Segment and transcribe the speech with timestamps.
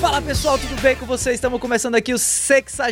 [0.00, 1.34] Fala pessoal, tudo bem com vocês?
[1.34, 2.84] Estamos começando aqui o 60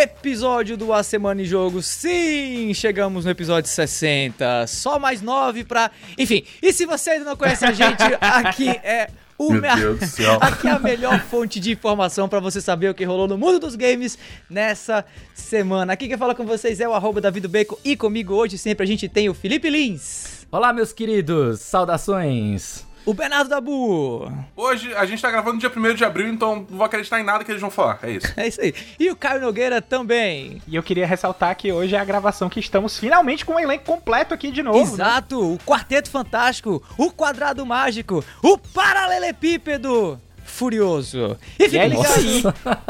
[0.00, 1.82] episódio do A Semana em Jogo.
[1.82, 4.66] Sim, chegamos no episódio 60.
[4.68, 5.90] Só mais 9 pra.
[6.16, 9.08] Enfim, e se você ainda não conhece a gente, aqui é
[9.38, 10.38] o Meu me- Deus do céu.
[10.42, 13.58] Aqui é a melhor fonte de informação pra você saber o que rolou no mundo
[13.58, 15.92] dos games nessa semana.
[15.92, 19.08] Aqui quem fala com vocês é o arroba Bacon e comigo hoje sempre a gente
[19.08, 22.84] tem o Felipe Lins, Olá, meus queridos, saudações.
[23.04, 24.32] O Bernardo Dabu.
[24.56, 27.24] Hoje a gente tá gravando no dia 1 de abril, então não vou acreditar em
[27.24, 27.98] nada que eles vão falar.
[28.02, 28.24] É isso.
[28.36, 28.74] É isso aí.
[28.98, 30.60] E o Caio Nogueira também.
[30.66, 33.84] E eu queria ressaltar que hoje é a gravação que estamos finalmente com o elenco
[33.84, 34.78] completo aqui de novo.
[34.78, 34.82] né?
[34.82, 41.36] Exato, o Quarteto Fantástico, o Quadrado Mágico, o Paralelepípedo Furioso.
[41.58, 42.42] E fica é ligado aí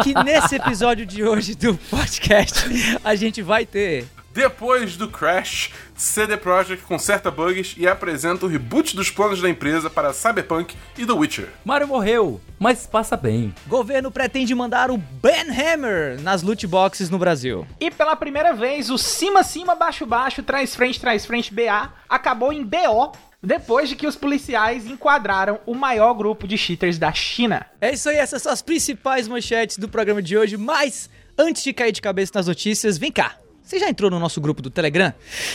[0.03, 2.65] que nesse episódio de hoje do podcast
[3.05, 4.07] a gente vai ter.
[4.35, 9.89] Depois do Crash, CD Projekt conserta bugs e apresenta o reboot dos planos da empresa
[9.89, 11.51] para Cyberpunk e The Witcher.
[11.65, 13.55] Mario morreu, mas passa bem.
[13.69, 17.65] Governo pretende mandar o Ben Hammer nas loot boxes no Brasil.
[17.79, 22.53] E pela primeira vez, o cima, cima, baixo, baixo, trás, frente, trás, frente, BA acabou
[22.53, 27.67] em BO depois de que os policiais enquadraram o maior grupo de cheaters da China.
[27.81, 31.73] É isso aí, essas são as principais manchetes do programa de hoje, mas antes de
[31.73, 33.37] cair de cabeça nas notícias, vem cá.
[33.65, 35.11] Você já entrou no nosso grupo do Telegram?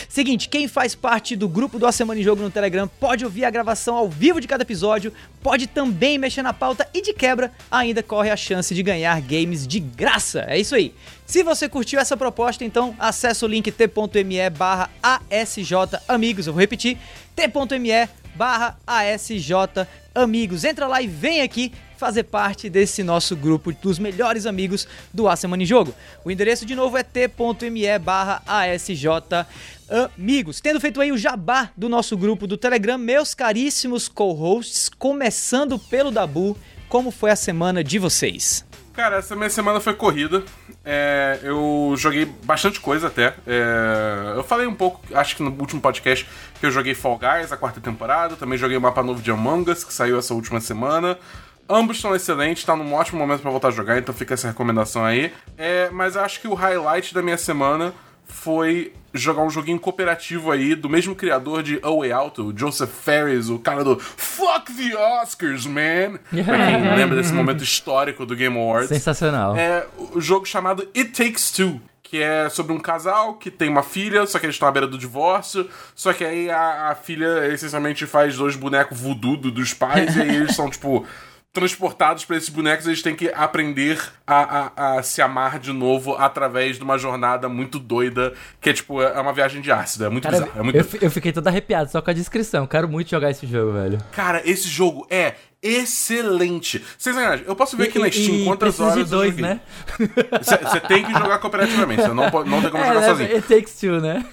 [0.08, 3.44] Seguinte, quem faz parte do grupo do A Semana em Jogo no Telegram pode ouvir
[3.44, 7.52] a gravação ao vivo de cada episódio, pode também mexer na pauta e de quebra
[7.70, 10.44] ainda corre a chance de ganhar games de graça.
[10.48, 10.92] É isso aí.
[11.24, 16.48] Se você curtiu essa proposta, então acessa o link t.me barra ASJ Amigos.
[16.48, 16.98] Eu vou repetir,
[17.36, 19.52] t.me barra ASJ
[20.12, 20.64] Amigos.
[20.64, 25.36] Entra lá e vem aqui fazer parte desse nosso grupo dos melhores amigos do A
[25.36, 25.94] Semana em Jogo.
[26.24, 29.06] O endereço de novo é t.me barra ASJ
[30.16, 30.62] Amigos.
[30.62, 36.10] Tendo feito aí o jabá do nosso grupo do Telegram, meus caríssimos co-hosts, começando pelo
[36.10, 36.56] Dabu,
[36.88, 38.64] como foi a semana de vocês?
[38.94, 40.42] Cara, essa minha semana foi corrida.
[40.84, 43.34] É, eu joguei bastante coisa até.
[43.46, 46.26] É, eu falei um pouco, acho que no último podcast,
[46.58, 48.36] que eu joguei Fall Guys, a quarta temporada.
[48.36, 51.18] Também joguei o mapa novo de Among Us, que saiu essa última semana.
[51.70, 55.04] Ambos estão excelentes, tá num ótimo momento pra voltar a jogar, então fica essa recomendação
[55.04, 55.32] aí.
[55.56, 57.94] É, mas acho que o highlight da minha semana
[58.24, 62.90] foi jogar um joguinho cooperativo aí do mesmo criador de A Way Out, o Joseph
[62.90, 66.18] Ferris, o cara do Fuck the Oscars, man!
[66.44, 68.88] pra quem lembra desse momento histórico do Game Awards.
[68.88, 69.56] Sensacional.
[69.56, 71.80] É o jogo chamado It Takes Two.
[72.02, 74.88] Que é sobre um casal que tem uma filha, só que eles estão à beira
[74.88, 75.68] do divórcio.
[75.94, 80.20] Só que aí a, a filha essencialmente faz dois bonecos voodoo do- dos pais, e
[80.22, 81.06] aí eles são, tipo,
[81.52, 82.86] transportados pra esses bonecos.
[82.86, 87.48] Eles têm que aprender a, a, a se amar de novo através de uma jornada
[87.48, 90.04] muito doida, que é tipo, é uma viagem de ácido.
[90.04, 90.60] É muito Cara, bizarro.
[90.60, 92.66] É muito eu, eu fiquei todo arrepiado só com a descrição.
[92.66, 93.98] Quero muito jogar esse jogo, velho.
[94.12, 96.84] Cara, esse jogo é excelente.
[96.98, 99.60] Sem sacanagem, eu posso ver aqui na E- Steam e quantas horas de dois, né?
[100.42, 103.34] Você tem que jogar cooperativamente, você não, pode- não tem como jogar é, sozinho.
[103.36, 104.24] It takes two, né?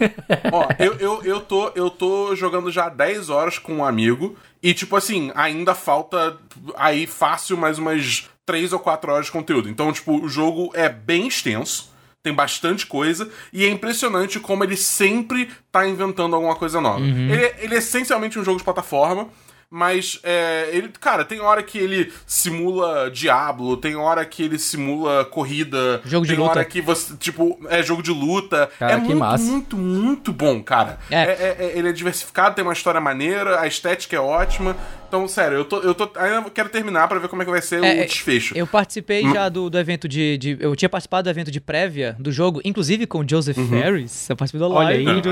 [0.51, 4.35] Ó, eu, eu, eu, tô, eu tô jogando já 10 horas com um amigo.
[4.61, 6.37] E, tipo assim, ainda falta
[6.75, 9.69] aí fácil mais umas 3 ou 4 horas de conteúdo.
[9.69, 11.91] Então, tipo, o jogo é bem extenso.
[12.23, 13.29] Tem bastante coisa.
[13.53, 17.01] E é impressionante como ele sempre tá inventando alguma coisa nova.
[17.05, 19.27] Ele, é- ele é essencialmente um jogo de plataforma.
[19.69, 25.25] Mas, é, ele, cara, tem hora que ele simula Diablo, tem hora que ele simula
[25.25, 26.51] corrida, Jogo de tem luta.
[26.59, 28.69] hora que você, tipo, é jogo de luta.
[28.79, 29.43] Cara, é muito, massa.
[29.43, 30.97] muito, muito bom, cara.
[31.11, 31.15] É.
[31.15, 34.73] É, é- é- ele é diversificado, tem uma história maneira, a estética é ótima.
[35.07, 37.61] Então, sério, eu tô, eu tô ainda quero terminar pra ver como é que vai
[37.61, 38.55] ser É, o desfecho.
[38.57, 42.15] Eu participei já do, do evento de, de- Eu tinha participado do evento de prévia
[42.19, 44.29] do jogo, inclusive com o Joseph Ferris.
[44.29, 45.21] Eu participei da Olha live aí.
[45.21, 45.31] do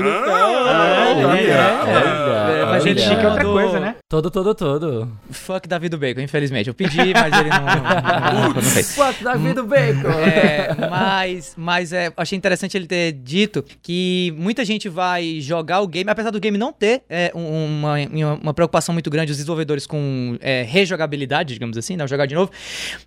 [1.46, 3.96] Ah, É, mas Gente ele chique é outra coisa, né?
[4.08, 5.08] Todo, todo, todo.
[5.30, 6.68] Fuck Davi do Bacon, infelizmente.
[6.68, 8.94] Eu pedi, mas ele não, não, não, não fez.
[8.94, 10.08] Fuck Davi do Bacon.
[10.26, 15.86] É, mas, mas é, achei interessante ele ter dito que muita gente vai jogar o
[15.86, 17.94] game, apesar do game não ter é, um- uma,
[18.42, 22.50] uma preocupação muito grande, os desenvolvedores com é, rejogabilidade, digamos assim, né, jogar de novo.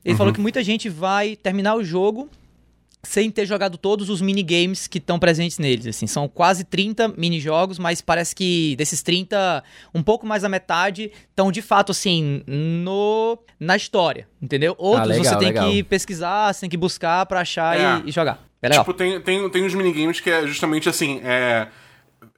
[0.03, 2.29] Ele falou que muita gente vai terminar o jogo
[3.01, 7.79] sem ter jogado todos os minigames que estão presentes neles, assim, são quase 30 minijogos,
[7.79, 9.63] mas parece que desses 30,
[9.95, 14.75] um pouco mais da metade estão de fato assim no na história, entendeu?
[14.77, 15.69] Outros legal, você tem legal.
[15.69, 18.01] que pesquisar, você tem que buscar pra achar É.
[18.05, 18.43] e, e jogar.
[18.61, 18.83] É legal.
[18.83, 21.67] Tipo, tem, tem, tem uns minigames que é justamente assim, é.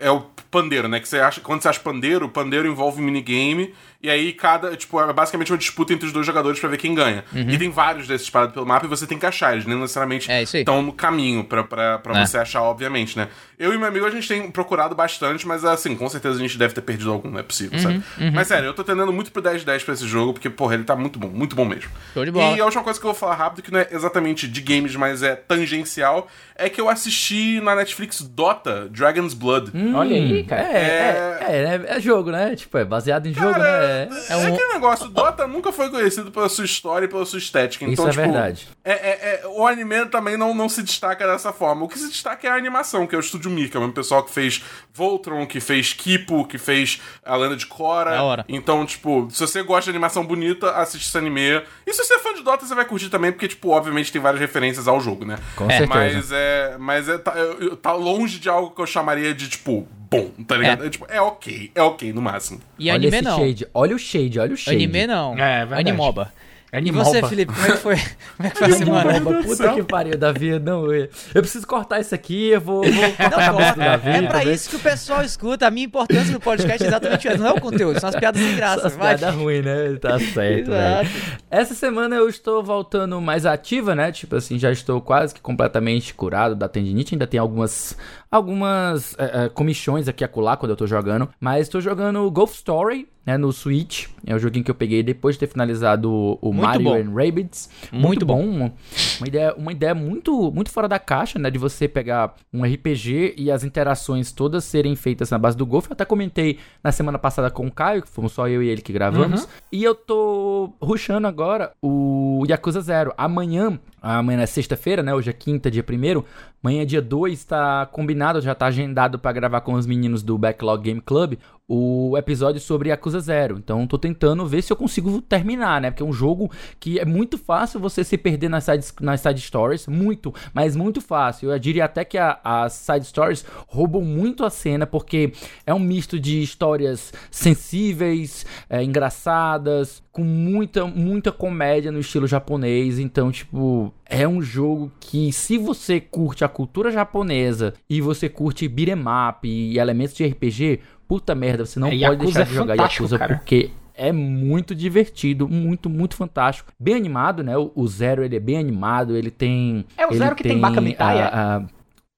[0.01, 0.99] É o pandeiro, né?
[0.99, 3.73] Que você acha, quando você acha pandeiro, o pandeiro envolve minigame.
[4.03, 6.95] E aí cada, tipo, é basicamente uma disputa entre os dois jogadores pra ver quem
[6.95, 7.23] ganha.
[7.35, 9.53] E tem vários desses espalhados pelo mapa e você tem que achar.
[9.53, 10.33] Eles nem necessariamente Uhum.
[10.35, 12.25] É, estão no caminho pra É.
[12.25, 13.27] você achar, obviamente, né?
[13.59, 16.57] Eu e meu amigo, a gente tem procurado bastante, mas assim, com certeza a gente
[16.57, 18.31] deve ter perdido algum, não é possível, Uhum, sabe?
[18.33, 20.95] Mas sério, eu tô tendendo muito pro 10-10 pra esse jogo, porque, porra, ele tá
[20.95, 21.91] muito bom, muito bom mesmo.
[22.15, 22.57] Show de bola.
[22.57, 24.95] E a última coisa que eu vou falar rápido, que não é exatamente de games,
[24.95, 29.71] mas é tangencial, é que eu assisti na Netflix Dota, Dragon's Blood.
[29.95, 30.61] Olha aí, cara.
[30.61, 31.55] É, é, é,
[31.93, 32.55] é, é jogo, né?
[32.55, 34.09] Tipo, é baseado em jogo, né?
[34.29, 37.85] É, aquele negócio, Dota nunca foi conhecido pela sua história e pela sua estética.
[37.85, 38.67] Isso Então, é tipo, verdade.
[38.83, 41.83] É, é- é- o anime também não, não se destaca dessa forma.
[41.85, 44.23] O que se destaca é a animação, que é o Estúdio Mika, o mesmo pessoal
[44.23, 48.11] que fez Voltron, que fez Kipo, que fez a Lenda de Korra.
[48.11, 48.45] Da hora.
[48.47, 51.61] Então, tipo, se você gosta de animação bonita, assiste esse anime.
[51.85, 54.21] E se você é fã de Dota, você vai curtir também, porque, tipo, obviamente tem
[54.21, 55.37] várias referências ao jogo, né?
[55.55, 55.87] Com certeza.
[55.89, 56.75] Mas é.
[56.79, 57.17] Mas é.
[57.17, 59.80] Tá, eu- tá longe de algo que eu chamaria de, tipo,
[60.11, 60.85] bom, tá ligado?
[60.85, 62.59] É, tipo, é ok, é ok no máximo.
[62.77, 63.37] E olha anime não.
[63.39, 64.75] shade, olha o shade, olha o shade.
[64.75, 65.33] Anime não.
[65.37, 65.89] É, verdade.
[65.89, 66.33] Animoba.
[66.73, 67.03] E Animoba.
[67.03, 67.95] você, Felipe, como é que foi?
[68.37, 69.03] Como é que foi a semana?
[69.03, 70.57] Caramba, puta que pariu, Davi.
[70.57, 73.79] Não, eu, eu preciso cortar isso aqui, eu vou, vou cortar a Não, cabeça do
[73.79, 74.09] Davi.
[74.09, 75.67] é pra isso que o pessoal escuta.
[75.67, 77.37] A minha importância no podcast é exatamente essa.
[77.37, 78.87] Não é o conteúdo, são as piadas sem graça.
[78.87, 79.17] As vai.
[79.17, 79.97] piadas ruins, né?
[79.99, 81.09] Tá certo, velho.
[81.49, 84.09] Essa semana eu estou voltando mais ativa, né?
[84.13, 87.15] Tipo assim, já estou quase que completamente curado da tendinite.
[87.15, 87.97] Ainda tem algumas
[88.31, 91.27] algumas é, é, comichões aqui a colar quando eu tô jogando.
[91.39, 93.37] Mas estou jogando Golf Story, né?
[93.37, 94.07] No Switch.
[94.25, 96.09] É o joguinho que eu peguei depois de ter finalizado
[96.41, 96.95] o, Mario bom.
[96.95, 97.69] and Rabbids.
[97.91, 98.41] Muito Muito, bom.
[98.41, 98.73] Uma,
[99.21, 101.51] uma ideia, uma ideia muito, muito fora da caixa, né?
[101.51, 105.89] De você pegar um RPG e as interações todas serem feitas na base do golfe.
[105.89, 108.81] Eu até comentei na semana passada com o Caio, que fomos só eu e ele
[108.81, 109.47] que gravamos.
[109.71, 113.13] E eu tô rushando agora o Yakuza Zero.
[113.15, 115.13] Amanhã, amanhã é sexta-feira, né?
[115.13, 116.25] Hoje é quinta, dia primeiro.
[116.63, 120.83] Amanhã, dia 2, tá combinado, já tá agendado pra gravar com os meninos do Backlog
[120.83, 121.35] Game Club
[121.67, 123.57] o episódio sobre Yakuza Zero.
[123.57, 125.89] Então, tô tentando ver se eu consigo terminar, né?
[125.89, 129.39] Porque é um jogo que é muito fácil você se perder nas side, nas side
[129.39, 129.87] stories.
[129.87, 131.51] Muito, mas muito fácil.
[131.51, 135.31] Eu diria até que as side stories roubam muito a cena, porque
[135.65, 142.99] é um misto de histórias sensíveis, é, engraçadas, com muita, muita comédia no estilo japonês.
[142.99, 148.67] Então, tipo, é um jogo que, se você curte a cultura japonesa e você curte
[148.67, 152.53] beat'em up e elementos de RPG, puta merda, você não É, pode deixar é de
[152.53, 153.37] jogar Yakuza cara.
[153.37, 156.71] porque é muito divertido, muito, muito fantástico.
[156.79, 157.57] Bem animado, né?
[157.57, 159.85] O, o Zero, ele é bem animado, ele tem...
[159.97, 161.21] É o ele Zero que tem Baka Mitai, é?
[161.23, 161.27] a-
[161.57, 161.65] a-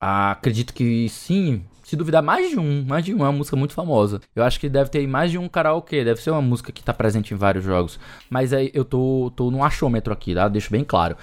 [0.01, 1.63] a- acredito que sim.
[1.83, 2.83] Se duvidar, mais de um.
[2.87, 3.19] Mais de um.
[3.19, 4.19] É uma música muito famosa.
[4.35, 6.03] Eu acho que deve ter mais de um karaokê.
[6.03, 7.99] Deve ser uma música que tá presente em vários jogos.
[8.29, 10.47] Mas aí eu tô, tô no achômetro aqui, tá?
[10.47, 11.17] Deixo bem claro.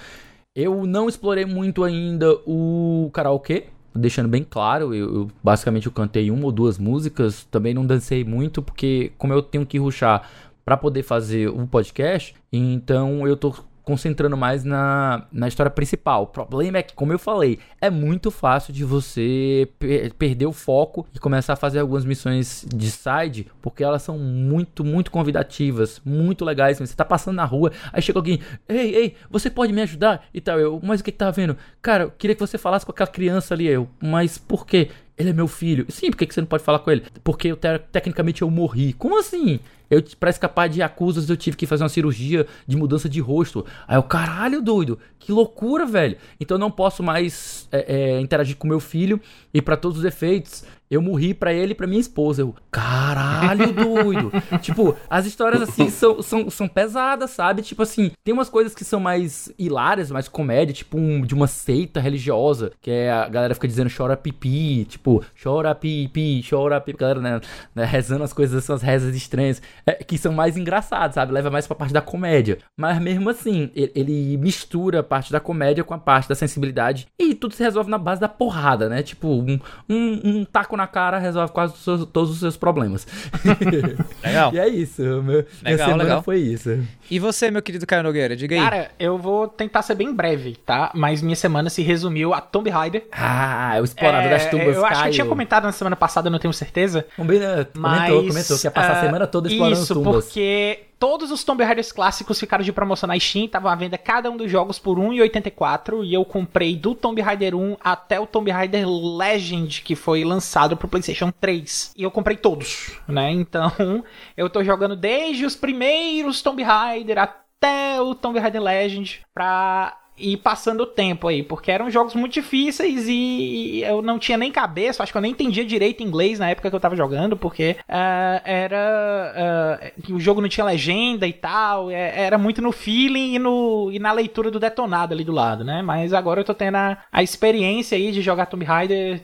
[0.55, 3.65] Eu não explorei muito ainda o karaokê.
[3.93, 7.43] Deixando bem claro, eu, eu- basicamente eu cantei uma ou duas músicas.
[7.45, 10.29] Também não dancei muito, porque como eu tenho que ruxar
[10.63, 13.53] pra poder fazer o podcast, então eu tô
[13.91, 16.23] concentrando mais na, na história principal.
[16.23, 20.53] O problema é que, como eu falei, é muito fácil de você per- perder o
[20.53, 26.01] foco e começar a fazer algumas missões de side, porque elas são muito, muito convidativas,
[26.05, 26.79] muito legais.
[26.79, 28.39] Você tá passando na rua, aí chega alguém,
[28.69, 30.25] ei, ei, você pode me ajudar?
[30.33, 31.57] E tal, eu, mas o que que tá vendo?
[31.81, 34.89] Cara, eu queria que você falasse com aquela criança ali, eu, mas por quê?
[35.17, 35.85] Ele é meu filho.
[35.89, 37.03] Sim, por que que você não pode falar com ele?
[37.25, 38.93] Porque eu, te- tecnicamente eu morri.
[38.93, 39.59] Como assim?
[39.91, 43.65] Eu, pra escapar de acusas, eu tive que fazer uma cirurgia de mudança de rosto.
[43.85, 46.15] Aí eu, caralho, doido, que loucura, velho.
[46.39, 49.19] Então eu não posso mais é, é, interagir com meu filho.
[49.53, 52.41] E pra todos os efeitos, eu morri pra ele e pra minha esposa.
[52.41, 54.29] Eu, caralho, doido.
[54.61, 57.61] tipo, as histórias assim são, são, são pesadas, sabe?
[57.61, 61.47] Tipo assim, tem umas coisas que são mais hilárias, mais comédia, tipo um, de uma
[61.47, 66.97] seita religiosa, que é a galera fica dizendo chora pipi, tipo, chora pipi, chora pipi,
[66.97, 67.41] a galera, né,
[67.73, 71.31] né, rezando as coisas, são as rezas estranhas, é, que são mais engraçadas, sabe?
[71.31, 72.57] Leva mais pra parte da comédia.
[72.77, 77.07] Mas mesmo assim, ele, ele mistura a parte da comédia com a parte da sensibilidade
[77.17, 79.01] e tudo se resolve na base da porrada, né?
[79.01, 79.57] Tipo, um,
[79.89, 83.07] um, um taco na cara resolve quase os seus- todos os seus problemas.
[84.23, 84.53] Legal.
[84.53, 86.23] E é isso, meu, minha Legal, semana legal.
[86.23, 86.79] foi isso.
[87.09, 88.61] E você, meu querido Caio Nogueira, diga aí.
[88.61, 90.91] Cara, eu vou tentar ser bem breve, tá?
[90.93, 93.05] Mas minha semana se resumiu a Tomb Raider.
[93.11, 95.13] Ah, o explorador É, das tumbas Eu acho que eu Caio.
[95.13, 97.05] tinha comentado na semana passada, não tenho certeza.
[97.15, 100.25] Combina- Mas, comentou, comentou que ia passar a ah, semana toda explorando Isso, tumbas.
[100.25, 104.29] porque todos os Tomb Raiders clássicos ficaram de promoção na Steam, estavam à venda cada
[104.29, 108.27] um dos jogos por R$ 1,84 e eu comprei do Tomb Raider 1 até o
[108.27, 111.95] Tomb Raider Legend, que foi lançado pro PlayStation 3.
[111.97, 113.31] E eu comprei todos, né?
[113.31, 113.71] Então,
[114.37, 120.37] eu tô jogando desde os primeiros Tomb Raider até o Tomb Raider Legend pra ir
[120.37, 125.01] passando o tempo aí, porque eram jogos muito difíceis e eu não tinha nem cabeça,
[125.01, 128.41] acho que eu nem entendia direito inglês na época que eu tava jogando, porque uh,
[128.43, 129.91] era.
[130.07, 133.89] Uh, o jogo não tinha legenda e tal, é, era muito no feeling e, no,
[133.91, 135.81] e na leitura do detonado ali do lado, né?
[135.81, 139.21] Mas agora eu tô tendo a, a experiência aí de jogar Tomb Raider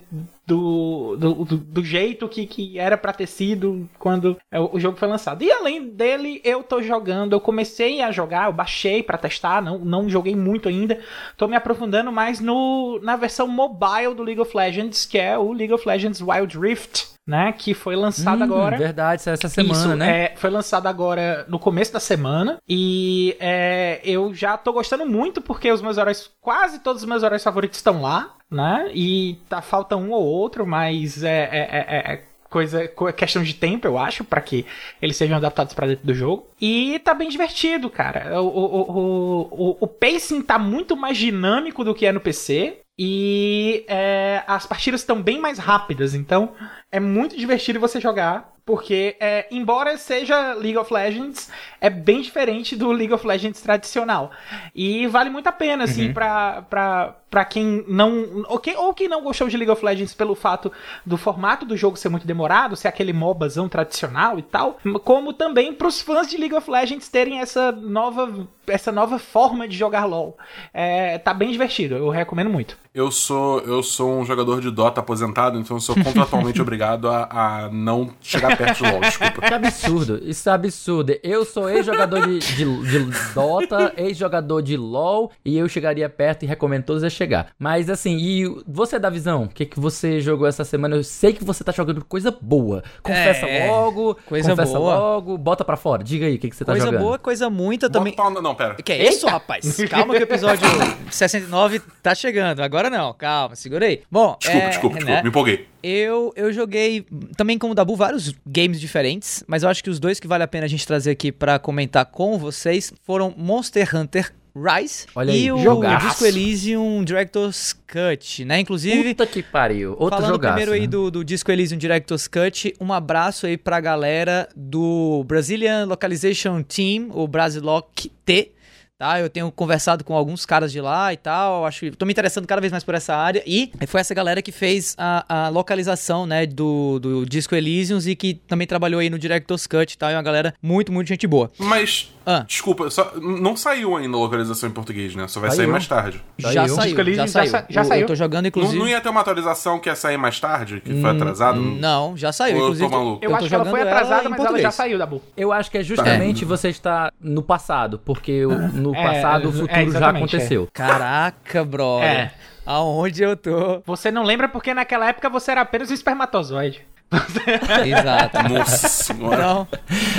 [0.48, 4.38] do, do, do, jeito que, que era pra ter sido quando
[4.72, 5.44] o jogo foi lançado.
[5.44, 9.78] E além dele, eu tô jogando, eu comecei a jogar, eu baixei para testar, não,
[9.80, 11.00] não joguei muito ainda,
[11.36, 15.52] tô me aprofundando mais no, na versão mobile do League of Legends, que é o
[15.52, 17.52] League of Legends Wild Rift né?
[17.52, 18.78] Que foi lançado hum, agora.
[18.78, 20.24] Verdade, essa semana, Isso, né?
[20.24, 22.58] É, foi lançado agora no começo da semana.
[22.66, 27.24] E é, eu já tô gostando muito, porque os meus heróis, quase todos os meus
[27.24, 28.90] heróis favoritos estão lá, né?
[28.94, 33.88] E tá, falta um ou outro, mas é, é, é, é coisa questão de tempo,
[33.88, 34.66] eu acho, para que
[35.02, 36.48] eles sejam adaptados para dentro do jogo.
[36.60, 38.42] E tá bem divertido, cara.
[38.42, 42.82] O, o, o, o, o pacing tá muito mais dinâmico do que é no PC.
[43.00, 46.56] E é, as partidas estão bem mais rápidas, então
[46.92, 52.76] é muito divertido você jogar, porque é, embora seja League of Legends, é bem diferente
[52.76, 54.30] do League of Legends tradicional.
[54.76, 56.14] E vale muito a pena, assim, uhum.
[56.14, 58.44] pra, pra, pra quem não.
[58.50, 60.70] Ou quem, ou quem não gostou de League of Legends pelo fato
[61.06, 65.72] do formato do jogo ser muito demorado, ser aquele MOBAzão tradicional e tal, como também
[65.72, 70.38] pros fãs de League of Legends terem essa nova, essa nova forma de jogar LoL.
[70.74, 72.78] É, tá bem divertido, eu recomendo muito.
[72.98, 77.28] Eu sou, eu sou um jogador de Dota aposentado, então eu sou contratualmente obrigado a,
[77.30, 79.42] a, não chegar perto de LoL, desculpa.
[79.42, 81.20] Que absurdo, isso é absurdo.
[81.24, 86.46] Eu sou ex-jogador de, de, de, Dota, ex-jogador de LoL, e eu chegaria perto e
[86.46, 87.48] recomendo todos a chegar.
[87.60, 90.96] Mas assim, e você da visão, o que, que você jogou essa semana?
[90.96, 92.84] Eu sei que você tá jogando coisa boa.
[93.02, 94.96] Confessa é, logo, coisa confessa boa.
[94.96, 96.04] logo, bota pra fora.
[96.04, 97.00] Diga aí o que, que você tá coisa jogando.
[97.00, 98.16] Coisa boa, coisa muita também.
[98.16, 98.42] Bota pra...
[98.42, 98.76] Não, pera.
[98.76, 99.78] Que é isso, rapaz?
[99.90, 100.68] Calma que o episódio
[101.10, 102.62] 69 tá chegando.
[102.62, 104.04] Agora não, calma, segurei.
[104.10, 105.68] Bom, desculpa, é, desculpa, desculpa, me empolguei.
[105.82, 107.06] Eu, eu joguei,
[107.36, 110.44] também como o Dabu, vários games diferentes, mas eu acho que os dois que vale
[110.44, 115.32] a pena a gente trazer aqui para comentar com vocês foram Monster Hunter Rise Olha
[115.32, 116.08] e aí, o jogaço.
[116.08, 118.60] Disco Elysium Director's Cut, né?
[118.60, 119.14] Inclusive.
[119.14, 119.92] Puta que pariu.
[119.92, 120.78] Outro falando jogaço, primeiro né?
[120.80, 126.64] aí do, do Disco Elysium Director's Cut, um abraço aí pra galera do Brazilian Localization
[126.64, 128.52] Team, o Brasiloc T
[128.98, 129.20] tá?
[129.20, 132.48] Eu tenho conversado com alguns caras de lá e tal, acho que tô me interessando
[132.48, 136.26] cada vez mais por essa área e foi essa galera que fez a, a localização,
[136.26, 140.10] né, do, do Disco Elysium e que também trabalhou aí no Director's Cut e tal,
[140.10, 141.52] é uma galera muito, muito gente boa.
[141.60, 142.44] Mas, ah.
[142.48, 145.28] desculpa, só, não saiu ainda a localização em português, né?
[145.28, 145.58] Só vai saiu.
[145.58, 146.24] sair mais tarde.
[146.38, 147.52] Já saiu, já saiu.
[147.52, 148.02] Já, já saiu.
[148.02, 148.78] Eu tô jogando, inclusive...
[148.78, 151.62] Não, não, ia ter uma atualização que ia sair mais tarde, que foi hum, atrasado?
[151.62, 152.86] Não, já saiu, inclusive.
[152.86, 153.26] Eu, tô maluco.
[153.26, 155.22] eu, eu acho que ela foi atrasada, mas ela já saiu, Dabu.
[155.36, 156.48] Eu acho que é justamente tá.
[156.48, 158.44] você estar no passado, porque
[158.92, 160.64] no é, passado é, futuro é, já aconteceu.
[160.64, 160.68] É.
[160.74, 162.00] Caraca, bro.
[162.02, 162.32] É.
[162.66, 163.82] Aonde eu tô?
[163.86, 166.86] Você não lembra porque naquela época você era apenas um espermatozoide.
[167.86, 168.54] Exato.
[168.54, 169.36] Nossa senhora.
[169.36, 169.68] Então,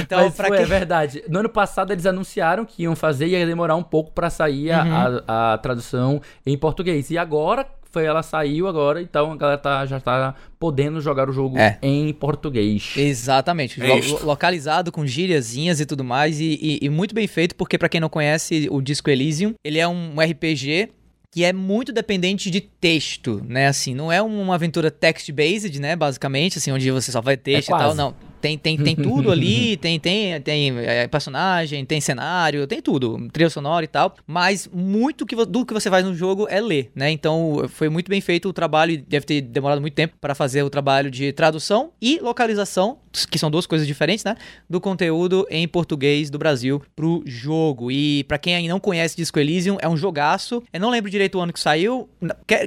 [0.01, 0.61] então Mas foi, quem...
[0.61, 1.23] é verdade.
[1.29, 4.71] No ano passado eles anunciaram que iam fazer e ia demorar um pouco para sair
[4.71, 5.23] uhum.
[5.27, 7.11] a, a, tradução em português.
[7.11, 11.33] E agora foi ela saiu agora, então a galera tá, já tá podendo jogar o
[11.33, 11.79] jogo é.
[11.83, 12.95] em português.
[12.97, 13.83] Exatamente.
[13.83, 16.41] É Lo localizado com gíriazinhas e tudo mais.
[16.41, 19.79] E, e, e muito bem feito, porque para quem não conhece o Disco Elysium, ele
[19.79, 20.91] é um RPG
[21.31, 23.69] que é muito dependente de texto, né?
[23.69, 25.95] Assim, não é uma aventura text-based, né?
[25.95, 28.15] Basicamente, assim, onde você só vai texto é e tal, não.
[28.41, 33.51] Tem, tem, tem tudo ali, tem, tem, tem é, personagem, tem cenário, tem tudo, trilha
[33.51, 34.15] sonora e tal.
[34.27, 37.11] Mas muito que, do que você faz no jogo é ler, né?
[37.11, 40.71] Então foi muito bem feito o trabalho, deve ter demorado muito tempo para fazer o
[40.71, 42.99] trabalho de tradução e localização,
[43.31, 44.37] que são duas coisas diferentes, né?
[44.69, 47.91] Do conteúdo em português do Brasil pro jogo.
[47.91, 50.63] E para quem ainda não conhece Disco Elysium, é um jogaço.
[50.73, 52.09] Eu não lembro direito o ano que saiu.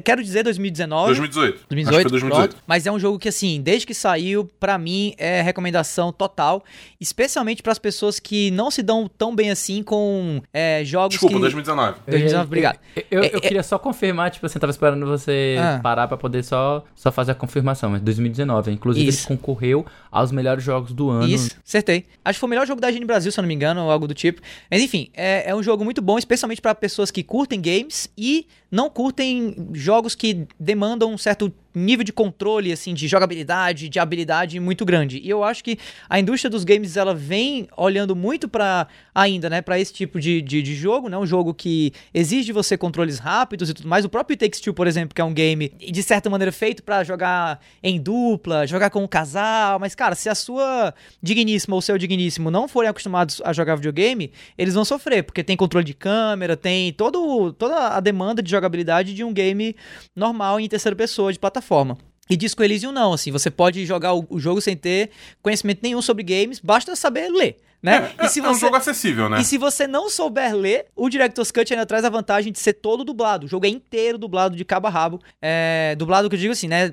[0.04, 1.08] Quero dizer 2019.
[1.08, 1.66] 2018.
[1.70, 2.50] 2018, Acho que foi 2018.
[2.52, 6.12] Pronto, mas é um jogo que, assim, desde que saiu, para mim é recomendado recomendação
[6.12, 6.64] total,
[7.00, 11.36] especialmente para as pessoas que não se dão tão bem assim com é, jogos Desculpa,
[11.36, 11.42] que...
[11.42, 12.00] 2019.
[12.08, 12.80] 2019, obrigado.
[12.96, 15.80] Eu, eu, eu é, é, queria só confirmar, tipo, você tava esperando você ah.
[15.82, 19.32] parar para poder só, só fazer a confirmação, mas 2019, inclusive Isso.
[19.32, 21.28] ele concorreu aos melhores jogos do ano.
[21.28, 22.06] Isso, acertei.
[22.26, 23.92] Acho que foi o melhor jogo da Gene Brasil, se eu não me engano, ou
[23.92, 24.42] algo do tipo.
[24.70, 28.48] Mas enfim, é, é um jogo muito bom, especialmente para pessoas que curtem games e
[28.72, 34.60] não curtem jogos que demandam um certo nível de controle, assim, de jogabilidade, de habilidade
[34.60, 35.20] muito grande.
[35.20, 35.78] E eu acho que
[36.10, 40.42] a indústria dos games, ela vem olhando muito para ainda, né, para esse tipo de,
[40.42, 41.18] de, de, jogo, né?
[41.18, 44.06] Um jogo que exige de você controles rápidos e tudo mais.
[44.06, 47.04] O próprio Takes Two, por exemplo, que é um game de certa maneira feito para
[47.04, 51.98] jogar em dupla, jogar com um casal, mas cara, se a sua digníssima ou seu
[51.98, 56.56] digníssimo não forem acostumados a jogar videogame, eles vão sofrer, porque tem controle de câmera,
[56.56, 59.76] tem todo, toda a demanda de jogabilidade de um game
[60.16, 61.98] normal em terceira pessoa de plataforma.
[62.30, 65.10] E Disco Elysium não, assim, você pode jogar o, o jogo sem ter
[65.42, 68.12] conhecimento nenhum sobre games, basta saber ler né?
[68.18, 69.42] É, e se é, você, é um jogo acessível, né?
[69.42, 72.74] E se você não souber ler, o Director's Cut ainda traz a vantagem de ser
[72.74, 73.46] todo dublado.
[73.46, 75.20] O jogo é inteiro dublado de cabo a rabo.
[75.42, 76.92] É, dublado que eu digo assim, né?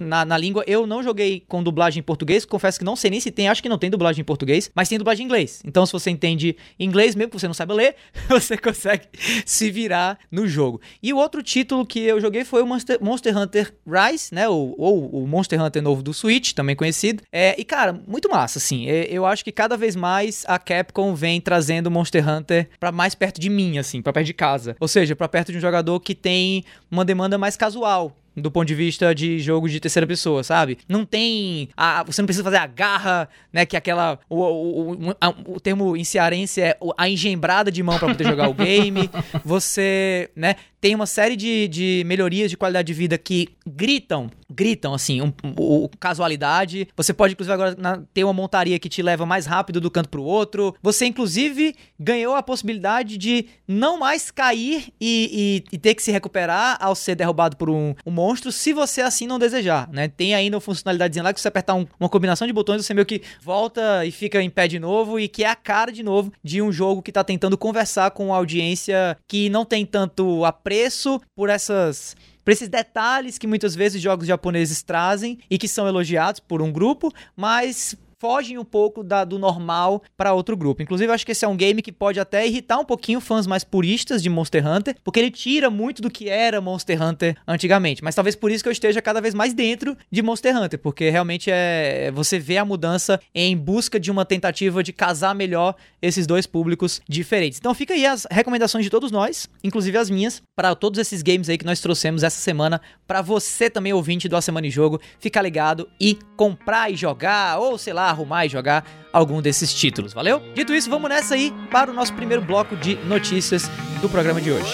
[0.00, 3.20] Na, na língua, eu não joguei com dublagem em português, confesso que não sei nem
[3.20, 5.62] se tem, acho que não tem dublagem em português, mas tem dublagem em inglês.
[5.64, 7.96] Então, se você entende inglês, mesmo que você não saiba ler,
[8.28, 9.06] você consegue
[9.44, 10.80] se virar no jogo.
[11.02, 14.48] E o outro título que eu joguei foi o Monster, Monster Hunter Rise, né?
[14.48, 17.22] Ou, ou o Monster Hunter novo do Switch, também conhecido.
[17.30, 18.88] É, e, cara, muito massa, assim.
[18.88, 22.92] É, eu acho que cada vez mais mais a Capcom vem trazendo Monster Hunter para
[22.92, 24.76] mais perto de mim, assim, para perto de casa.
[24.78, 28.66] Ou seja, para perto de um jogador que tem uma demanda mais casual do ponto
[28.66, 30.78] de vista de jogo de terceira pessoa, sabe?
[30.88, 31.68] Não tem.
[31.76, 33.66] A, você não precisa fazer a garra, né?
[33.66, 34.18] Que é aquela.
[34.28, 38.24] O, o, o, a, o termo em cearense é a engembrada de mão para poder
[38.24, 39.10] jogar o game.
[39.44, 40.56] Você, né?
[40.82, 45.32] Tem uma série de, de melhorias de qualidade de vida que gritam, gritam, assim, um,
[45.44, 46.88] um, um casualidade.
[46.96, 50.08] Você pode, inclusive, agora na, ter uma montaria que te leva mais rápido do canto
[50.08, 50.74] pro outro.
[50.82, 56.10] Você, inclusive, ganhou a possibilidade de não mais cair e, e, e ter que se
[56.10, 60.06] recuperar ao ser derrubado por um, um monstro, se você assim não desejar, né?
[60.06, 63.06] Tem ainda uma funcionalidade lá que você apertar um, uma combinação de botões, você meio
[63.06, 66.32] que volta e fica em pé de novo e que é a cara de novo
[66.42, 71.20] de um jogo que tá tentando conversar com uma audiência que não tem tanto apreço
[71.34, 76.40] por essas por esses detalhes que muitas vezes jogos japoneses trazem e que são elogiados
[76.40, 80.80] por um grupo, mas fogem um pouco da, do normal para outro grupo.
[80.80, 83.64] Inclusive, acho que esse é um game que pode até irritar um pouquinho fãs mais
[83.64, 88.04] puristas de Monster Hunter, porque ele tira muito do que era Monster Hunter antigamente.
[88.04, 91.10] Mas talvez por isso que eu esteja cada vez mais dentro de Monster Hunter, porque
[91.10, 96.24] realmente é você vê a mudança em busca de uma tentativa de casar melhor esses
[96.24, 97.58] dois públicos diferentes.
[97.58, 101.48] Então fica aí as recomendações de todos nós, inclusive as minhas, para todos esses games
[101.48, 105.00] aí que nós trouxemos essa semana, para você também ouvinte do A Semana em Jogo,
[105.18, 110.12] ficar ligado e comprar e jogar ou sei lá, arrumar e jogar algum desses títulos,
[110.12, 110.40] valeu?
[110.54, 113.68] Dito isso, vamos nessa aí para o nosso primeiro bloco de notícias
[114.00, 114.72] do programa de hoje.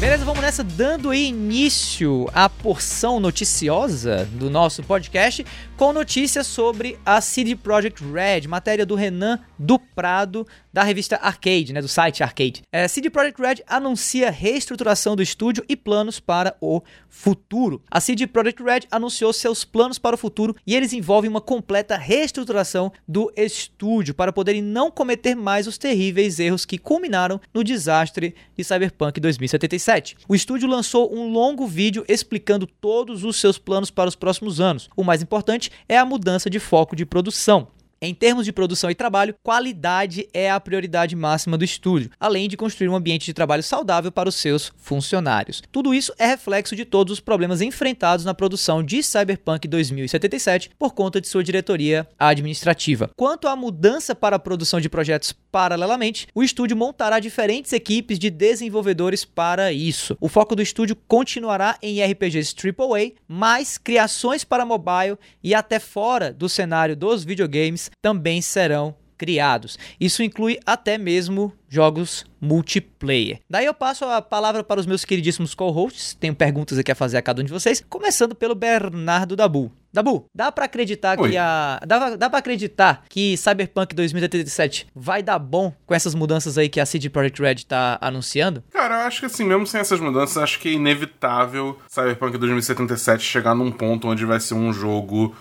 [0.00, 5.44] Beleza, vamos nessa, dando início à porção noticiosa do nosso podcast
[5.76, 11.72] com notícias sobre a CD Projekt Red, matéria do Renan do Prado, da revista Arcade,
[11.72, 12.62] né, do site Arcade.
[12.72, 17.82] É, CD Projekt Red anuncia reestruturação do estúdio e planos para o futuro.
[17.90, 21.96] A CD Projekt Red anunciou seus planos para o futuro e eles envolvem uma completa
[21.96, 28.34] reestruturação do estúdio para poderem não cometer mais os terríveis erros que culminaram no desastre
[28.56, 30.16] de Cyberpunk 2077.
[30.28, 34.88] O estúdio lançou um longo vídeo explicando todos os seus planos para os próximos anos.
[34.96, 37.68] O mais importante é a mudança de foco de produção.
[38.00, 42.56] Em termos de produção e trabalho, qualidade é a prioridade máxima do estúdio, além de
[42.56, 45.60] construir um ambiente de trabalho saudável para os seus funcionários.
[45.72, 50.94] Tudo isso é reflexo de todos os problemas enfrentados na produção de Cyberpunk 2077 por
[50.94, 53.10] conta de sua diretoria administrativa.
[53.16, 58.30] Quanto à mudança para a produção de projetos paralelamente, o estúdio montará diferentes equipes de
[58.30, 60.16] desenvolvedores para isso.
[60.20, 66.32] O foco do estúdio continuará em RPGs AAA, mais criações para mobile e até fora
[66.32, 69.76] do cenário dos videogames também serão criados.
[70.00, 73.40] Isso inclui até mesmo jogos multiplayer.
[73.50, 76.14] Daí eu passo a palavra para os meus queridíssimos co-hosts.
[76.14, 79.72] Tenho perguntas aqui a fazer a cada um de vocês, começando pelo Bernardo Dabu.
[79.92, 81.30] Dabu, dá para acreditar Oi.
[81.30, 86.58] que a dá, dá para acreditar que Cyberpunk 2077 vai dar bom com essas mudanças
[86.58, 88.62] aí que a CD Projekt Red tá anunciando?
[88.70, 93.24] Cara, eu acho que assim, mesmo sem essas mudanças, acho que é inevitável Cyberpunk 2077
[93.24, 95.34] chegar num ponto onde vai ser um jogo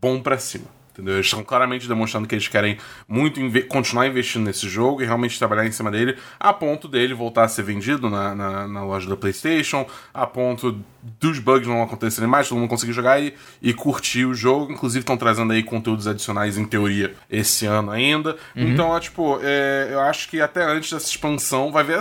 [0.00, 0.77] bom para cima.
[0.98, 1.14] Entendeu?
[1.14, 5.38] Eles estão claramente demonstrando que eles querem muito inve continuar investindo nesse jogo e realmente
[5.38, 9.08] trabalhar em cima dele, a ponto dele voltar a ser vendido na, na, na loja
[9.08, 10.84] da PlayStation, a ponto
[11.20, 14.72] dos bugs não acontecerem mais, todo mundo conseguir jogar e, e curtir o jogo.
[14.72, 18.36] Inclusive, estão trazendo aí conteúdos adicionais, em teoria, esse ano ainda.
[18.54, 18.68] Uhum.
[18.68, 22.00] Então, é, tipo, é, eu acho que até antes dessa expansão vai ver.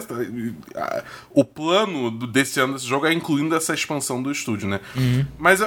[1.31, 4.79] o plano desse ano desse jogo é incluindo essa expansão do estúdio, né?
[4.95, 5.25] Uhum.
[5.37, 5.59] Mas,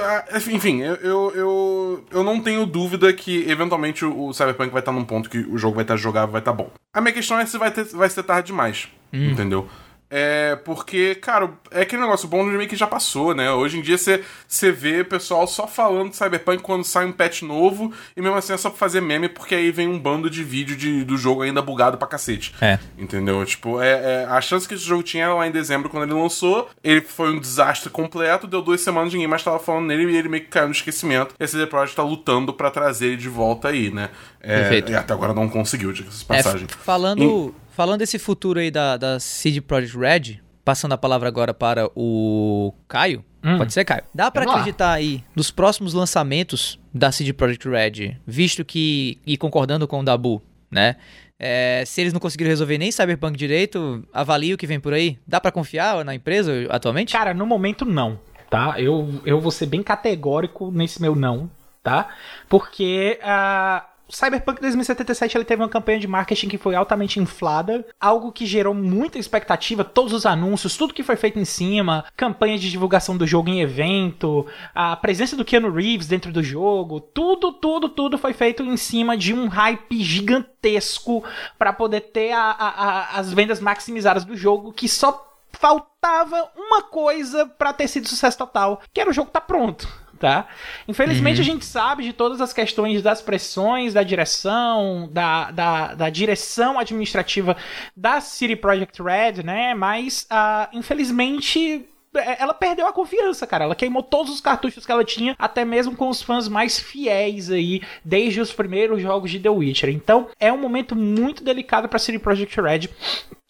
[0.47, 5.05] enfim, eu, eu, eu, eu, não tenho dúvida que eventualmente o Cyberpunk vai estar num
[5.05, 6.69] ponto que o jogo vai estar jogável, vai estar bom.
[6.93, 8.87] A minha questão é se vai, ter, vai ser tarde demais.
[9.13, 9.31] Uhum.
[9.31, 9.69] Entendeu?
[10.13, 13.49] É porque, cara, é aquele negócio bom do remake já passou, né?
[13.49, 17.93] Hoje em dia você, vê pessoal só falando de Cyberpunk quando sai um patch novo,
[18.15, 20.75] e mesmo assim é só pra fazer meme, porque aí vem um bando de vídeo
[20.75, 22.53] de, do jogo ainda bugado pra cacete.
[22.59, 22.77] É.
[22.97, 23.45] Entendeu?
[23.45, 26.69] Tipo, é, é, a chance que esse jogo tinha lá em dezembro, quando ele lançou,
[26.83, 30.27] ele foi um desastre completo, deu duas semanas, ninguém mais tava falando nele e ele
[30.27, 31.33] meio que caiu no esquecimento.
[31.39, 34.09] E a CD Projekt tá lutando pra trazer ele de volta aí, né?
[34.41, 34.91] É, Perfeito.
[34.91, 36.67] E até agora não conseguiu, diga-se de É, passagem.
[36.67, 41.89] falando, falando desse futuro aí da, da CD Projekt Red, passando a palavra agora para
[41.95, 43.25] o Caio.
[43.43, 43.57] Hum.
[43.57, 44.03] Pode ser, Caio?
[44.13, 44.53] Dá lá.
[44.53, 50.03] acreditar aí nos próximos lançamentos da CD Projekt Red, visto que, e concordando com o
[50.03, 50.97] Dabu, né?
[51.43, 55.17] é, se eles não conseguiram resolver nem Cyberpunk direito, avalie o que vem por aí.
[55.25, 57.13] Dá pra confiar na empresa atualmente?
[57.13, 58.75] Cara, no momento não, tá?
[58.77, 61.49] Eu, eu vou ser bem categórico nesse meu não,
[61.81, 62.09] tá?
[62.47, 63.81] Porque o
[64.11, 68.73] Cyberpunk 2077 ele teve uma campanha de marketing que foi altamente inflada, algo que gerou
[68.73, 73.25] muita expectativa, todos os anúncios, tudo que foi feito em cima, campanha de divulgação do
[73.25, 74.45] jogo em evento,
[74.75, 79.15] a presença do Keanu Reeves dentro do jogo, tudo, tudo, tudo foi feito em cima
[79.17, 81.23] de um hype gigantesco
[81.57, 82.67] para poder ter a- a-
[83.15, 88.37] a- as vendas maximizadas do jogo, que só faltava uma coisa pra ter sido sucesso
[88.37, 89.87] total, que era o jogo tá pronto.
[90.21, 90.47] Tá?
[90.87, 96.09] Infelizmente a gente sabe de todas as questões das pressões da direção, da, da, da
[96.11, 97.57] direção administrativa
[97.97, 99.73] da City Project Red, né?
[99.73, 103.63] Mas ah, infelizmente é, ela perdeu a confiança, cara.
[103.63, 107.49] Ela queimou todos os cartuchos que ela tinha, até mesmo com os fãs mais fiéis
[107.49, 109.89] aí, desde os primeiros jogos de The Witcher.
[109.89, 112.89] Então, é um momento muito delicado para City Project Red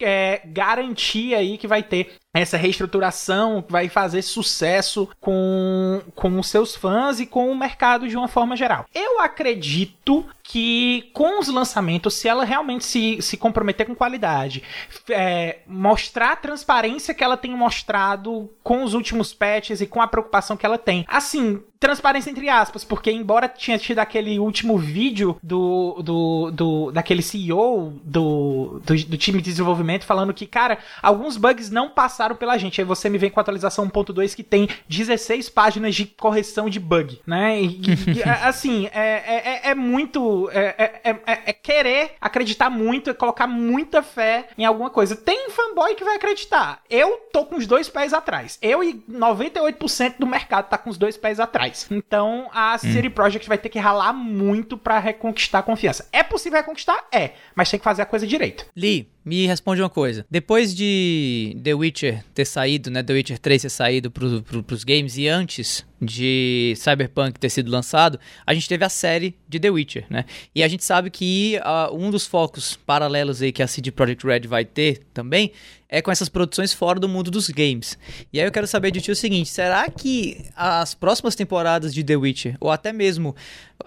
[0.03, 6.75] é, garantir aí que vai ter essa reestruturação, vai fazer sucesso com, com os seus
[6.75, 8.85] fãs e com o mercado de uma forma geral.
[8.93, 14.63] Eu acredito que com os lançamentos, se ela realmente se, se comprometer com qualidade,
[15.09, 20.07] é, mostrar a transparência que ela tem mostrado com os últimos patches e com a
[20.07, 21.05] preocupação que ela tem.
[21.07, 27.23] Assim, transparência entre aspas, porque embora tinha tido aquele último vídeo do, do, do daquele
[27.23, 32.55] CEO do, do, do time de desenvolvimento falando que, cara, alguns bugs não passaram pela
[32.57, 32.79] gente.
[32.79, 36.79] Aí você me vem com a atualização 1.2 que tem 16 páginas de correção de
[36.79, 37.59] bug, né?
[37.59, 40.49] E, e- e, assim, é, é, é- é muito.
[40.53, 45.15] É, é- é- é querer acreditar muito, é colocar muita fé em alguma coisa.
[45.15, 46.81] Tem fanboy que vai acreditar.
[46.87, 48.59] Eu tô com os dois pés atrás.
[48.61, 51.70] Eu e 98% do mercado tá com os dois pés atrás.
[51.91, 56.07] Então a City Project vai ter que ralar muito pra reconquistar a confiança.
[56.11, 57.05] É possível reconquistar?
[57.11, 58.65] É, mas tem que fazer a coisa direito.
[58.75, 60.25] Lee, me responde uma coisa.
[60.29, 63.03] Depois de The Witcher ter saído, né?
[63.03, 67.69] The Witcher 3 ter saído pro, pro, pros games e antes de Cyberpunk ter sido
[67.69, 70.25] lançado, a gente teve a série de The Witcher, né?
[70.55, 74.25] E a gente sabe que ah, um dos focos paralelos aí que a CD Projekt
[74.25, 75.51] Red vai ter também
[75.91, 77.97] é com essas produções fora do mundo dos games.
[78.31, 82.03] E aí eu quero saber de ti o seguinte: será que as próximas temporadas de
[82.03, 83.35] The Witcher, ou até mesmo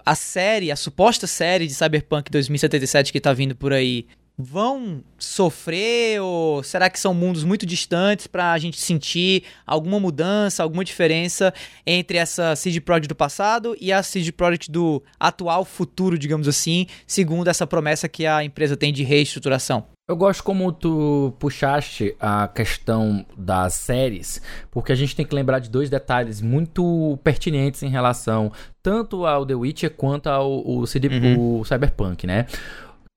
[0.05, 4.05] a série, a suposta série de Cyberpunk 2077 que tá vindo por aí,
[4.37, 10.83] vão sofrer ou será que são mundos muito distantes pra gente sentir alguma mudança, alguma
[10.83, 11.53] diferença
[11.85, 16.87] entre essa CD Projekt do passado e a CD Projekt do atual futuro, digamos assim,
[17.07, 19.85] segundo essa promessa que a empresa tem de reestruturação?
[20.07, 25.57] Eu gosto como tu puxaste a questão das séries, porque a gente tem que lembrar
[25.57, 28.51] de dois detalhes muito pertinentes em relação
[28.83, 32.45] tanto ao The Witcher quanto ao o CD o Cyberpunk, né?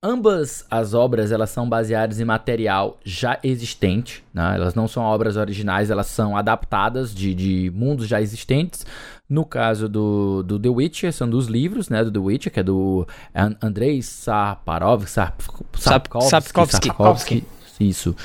[0.01, 4.53] Ambas as obras elas são baseadas em material já existente, né?
[4.55, 8.85] elas não são obras originais, elas são adaptadas de, de mundos já existentes.
[9.29, 12.63] No caso do, do The Witcher, são dos livros né, do The Witcher, que é
[12.63, 15.41] do An- Andrei Saparov, Sap,
[15.75, 16.87] Sapkowski, Sapkowski.
[16.87, 17.43] Sapkowski,
[17.77, 18.15] Isso.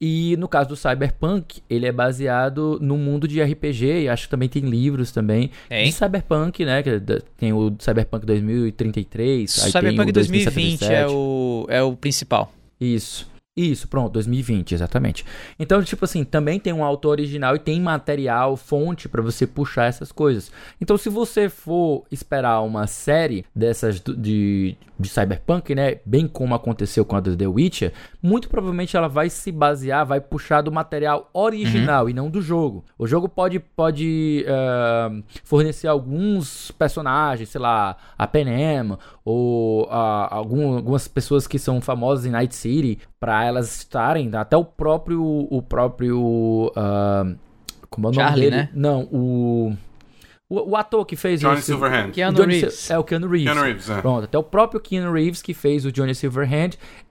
[0.00, 4.30] E no caso do Cyberpunk, ele é baseado no mundo de RPG, e acho que
[4.30, 5.86] também tem livros também Tem.
[5.86, 6.82] de Cyberpunk, né?
[7.38, 11.12] Tem o Cyberpunk 2033, aí tem Cyberpunk o 2020 é 2077.
[11.14, 12.52] o, é o principal.
[12.78, 13.26] Isso.
[13.56, 15.24] Isso, pronto, 2020, exatamente.
[15.58, 19.86] Então, tipo assim, também tem um autor original e tem material, fonte pra você puxar
[19.86, 20.52] essas coisas.
[20.78, 27.04] Então, se você for esperar uma série dessas de, de Cyberpunk, né, bem como aconteceu
[27.04, 31.28] com a do The Witcher, muito provavelmente ela vai se basear, vai puxar do material
[31.34, 32.84] original e não do jogo.
[32.98, 40.76] O jogo pode, pode eh, fornecer alguns personagens, sei lá, a Penem ou ah, algum-
[40.76, 45.62] algumas pessoas que são famosas em Night City para elas estarem até o próprio o
[45.62, 47.26] próprio ah,
[47.90, 48.56] como é o nome Charlie, dele?
[48.62, 48.68] né?
[48.74, 49.72] Não, o,
[50.48, 52.08] o o ator que fez Johnny esse- Silverhand.
[52.08, 52.74] o Keanu Johnny Reeves.
[52.78, 53.44] Sil- É o Keanu Reeves.
[53.52, 54.00] Keanu Reeves, é.
[54.00, 56.70] Pronto, até o próprio Keanu Reeves que fez o Johnny Silverhand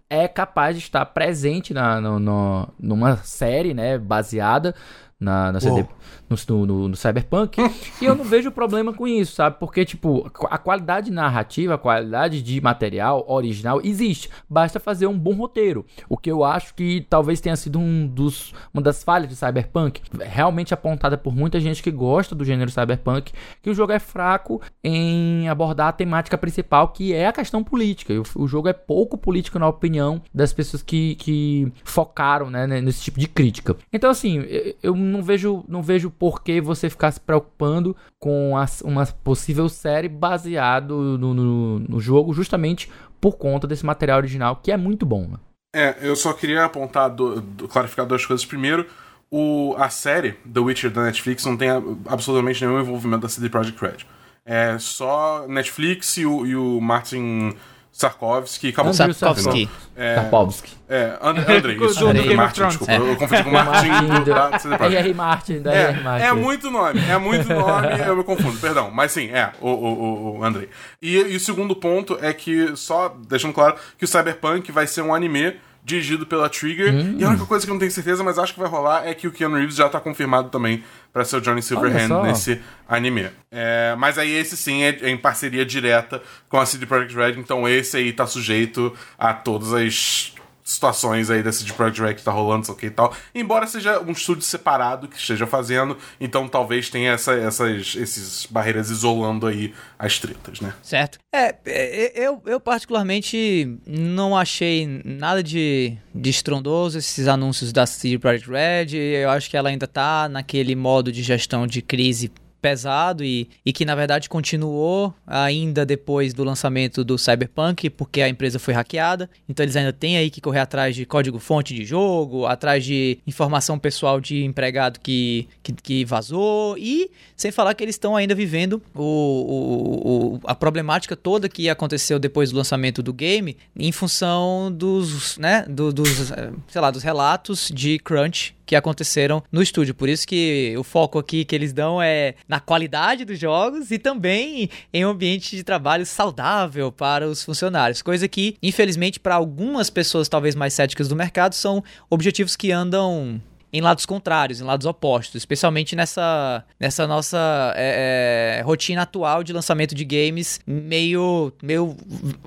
[0.09, 4.75] é capaz de estar presente na, no, no, numa série, né, baseada
[5.19, 5.85] na, na CD,
[6.29, 7.57] no, no, no, Cyberpunk.
[8.01, 9.57] e eu não vejo problema com isso, sabe?
[9.59, 14.29] Porque, tipo, a qualidade narrativa, a qualidade de material original existe.
[14.49, 15.85] Basta fazer um bom roteiro.
[16.09, 20.01] O que eu acho que talvez tenha sido um dos, uma das falhas de Cyberpunk,
[20.19, 24.61] realmente apontada por muita gente que gosta do gênero Cyberpunk, que o jogo é fraco
[24.83, 28.13] em abordar a temática principal, que é a questão política.
[28.13, 33.01] O, o jogo é pouco político, na opinião das pessoas que, que focaram né, nesse
[33.01, 33.77] tipo de crítica.
[33.93, 34.43] Então, assim,
[34.83, 39.69] eu não vejo, não vejo por que você ficar se preocupando com as, uma possível
[39.69, 42.89] série baseado no, no, no, jogo, justamente
[43.19, 45.27] por conta desse material original, que é muito bom.
[45.27, 45.37] Né?
[45.75, 48.45] É, eu só queria apontar, do, do, clarificar duas coisas.
[48.45, 48.85] Primeiro,
[49.29, 51.69] o, a série The Witcher da Netflix não tem
[52.07, 53.97] absolutamente nenhum envolvimento da CD Projekt Red.
[54.45, 57.55] É só Netflix e o, e o Martin
[57.95, 58.93] Sarkovsky, acabou.
[58.93, 59.69] Sarkovsky.
[59.95, 60.71] É, Sarkovsky.
[60.89, 62.91] É, And Andrei, isso, do, Martin, desculpa.
[62.91, 62.97] É.
[62.97, 65.13] Eu confundi com o Martin do, da R.R.
[65.13, 66.03] Martin, da é, R.R.
[66.03, 66.25] Martin.
[66.25, 68.91] É muito nome, é muito nome, eu me confundo, perdão.
[68.91, 70.67] Mas sim, é, o, o, o Andrei.
[71.01, 75.01] E, e o segundo ponto é que, só deixando claro, que o Cyberpunk vai ser
[75.01, 76.91] um anime dirigido pela Trigger.
[76.91, 77.15] Hum.
[77.19, 79.13] E a única coisa que eu não tenho certeza, mas acho que vai rolar, é
[79.13, 83.29] que o Keanu Reeves já tá confirmado também para ser o Johnny Silverhand nesse anime.
[83.51, 87.33] É, mas aí esse sim é, é, em parceria direta com a CD Projekt Red,
[87.33, 90.34] então esse aí tá sujeito a todas as
[90.65, 93.15] situações aí da CD Projekt Red que tá rolando, ok e tal.
[93.35, 98.89] Embora seja um estúdio separado que esteja fazendo, então talvez tenha essa, essas esses barreiras
[98.89, 100.73] isolando aí as tretas, né?
[100.81, 101.19] Certo.
[101.31, 108.17] É, é, eu, eu particularmente não achei nada de, de estrondoso esses anúncios da CD
[108.17, 108.97] Projekt Red.
[108.97, 112.31] Eu acho que ela ainda tá naquele modo de gestão de crise
[112.65, 118.27] pesado e, e que na verdade continuou ainda depois do lançamento do Cyberpunk, porque a
[118.27, 119.29] empresa foi hackeada.
[119.47, 123.77] Então eles ainda têm aí que correr atrás de código-fonte de jogo, atrás de informação
[123.77, 128.81] pessoal de empregado que, que, que vazou e sem falar que eles estão ainda vivendo
[128.95, 134.71] o, o, o, a problemática toda que aconteceu depois do lançamento do game em função
[134.71, 139.93] dos, né, do, dos, eh, sei lá, dos relatos de crunch que aconteceram no estúdio.
[139.93, 143.97] Por isso que o foco aqui que eles dão é na qualidade dos jogos e
[143.97, 148.01] também em um ambiente de trabalho saudável para os funcionários.
[148.01, 153.41] Coisa que, infelizmente, para algumas pessoas talvez mais céticas do mercado, são objetivos que andam
[153.75, 159.51] em lados contrários, em lados opostos, especialmente nessa, nessa nossa é, é, rotina atual de
[159.51, 161.97] lançamento de games meio, meio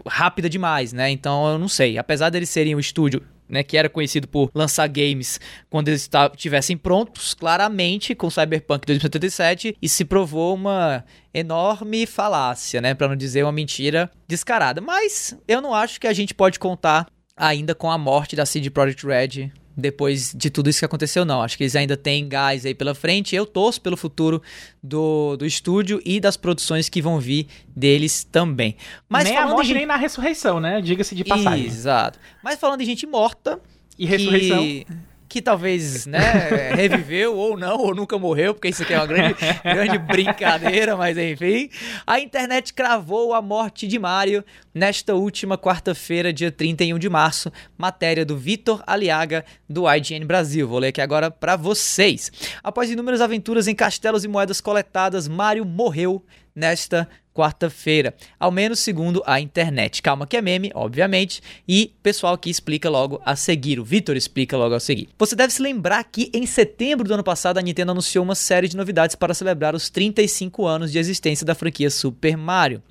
[0.07, 1.11] rápida demais, né?
[1.11, 1.99] Então eu não sei.
[1.99, 6.77] Apesar deles serem um estúdio né, que era conhecido por lançar games quando eles estivessem
[6.77, 13.43] prontos, claramente com Cyberpunk 2077, e se provou uma enorme falácia, né, para não dizer
[13.43, 14.81] uma mentira descarada.
[14.81, 17.07] Mas eu não acho que a gente pode contar
[17.37, 21.41] ainda com a morte da CD Projekt Red depois de tudo isso que aconteceu, não.
[21.41, 23.37] Acho que eles ainda têm gás aí pela frente.
[23.37, 24.43] Eu torço pelo futuro
[24.83, 28.77] do, do estúdio e das produções que vão vir deles também.
[29.09, 29.77] Mas nem a morte, gente...
[29.77, 30.81] nem na ressurreição, né?
[30.81, 31.65] Diga-se de passagem.
[31.65, 32.19] Exato.
[32.43, 33.61] Mas falando de gente morta...
[33.97, 34.63] E ressurreição...
[34.63, 34.87] Que
[35.29, 36.19] que talvez, né,
[36.75, 41.19] reviveu ou não, ou nunca morreu, porque isso aqui é uma grande, grande brincadeira, mas
[41.19, 41.69] enfim.
[42.07, 47.53] A internet cravou a morte de Mario nesta última quarta-feira, dia 31 de março.
[47.77, 50.67] Matéria do Vitor Aliaga, do IGN Brasil.
[50.67, 52.33] Vou ler aqui agora para vocês.
[52.63, 59.23] Após inúmeras aventuras em castelos e moedas coletadas, Mario morreu nesta quarta-feira, ao menos segundo
[59.25, 60.03] a internet.
[60.03, 64.57] Calma que é meme, obviamente, e pessoal aqui explica logo a seguir, o Vitor explica
[64.57, 65.09] logo a seguir.
[65.17, 68.67] Você deve se lembrar que em setembro do ano passado a Nintendo anunciou uma série
[68.67, 72.83] de novidades para celebrar os 35 anos de existência da franquia Super Mario.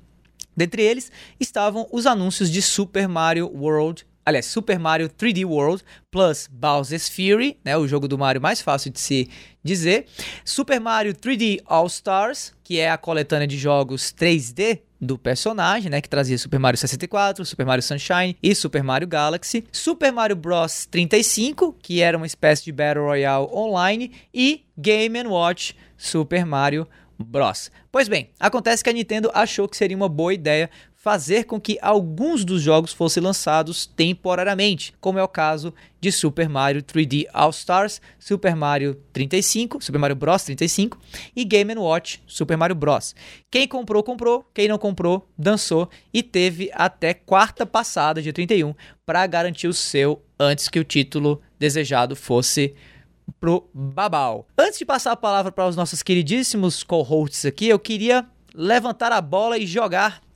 [0.56, 6.48] Dentre eles estavam os anúncios de Super Mario World aliás, Super Mario 3D World plus
[6.52, 9.30] Bowser's Fury, né, o jogo do Mario mais fácil de se
[9.64, 10.06] dizer,
[10.44, 16.00] Super Mario 3D All Stars, que é a coletânea de jogos 3D do personagem, né,
[16.00, 20.86] que trazia Super Mario 64, Super Mario Sunshine e Super Mario Galaxy, Super Mario Bros.
[20.86, 24.12] 35, que era uma espécie de Battle Royale online.
[24.34, 26.86] E Game Watch Super Mario
[27.18, 27.70] Bros.
[27.90, 30.68] Pois bem, acontece que a Nintendo achou que seria uma boa ideia
[31.08, 36.50] fazer com que alguns dos jogos fossem lançados temporariamente, como é o caso de Super
[36.50, 40.98] Mario 3D All Stars, Super Mario 35, Super Mario Bros 35
[41.34, 43.14] e Game Watch Super Mario Bros.
[43.50, 48.74] Quem comprou comprou, quem não comprou dançou e teve até quarta passada, dia 31,
[49.06, 52.74] para garantir o seu antes que o título desejado fosse
[53.40, 54.46] pro babau.
[54.58, 59.22] Antes de passar a palavra para os nossos queridíssimos co-hosts aqui, eu queria levantar a
[59.22, 60.27] bola e jogar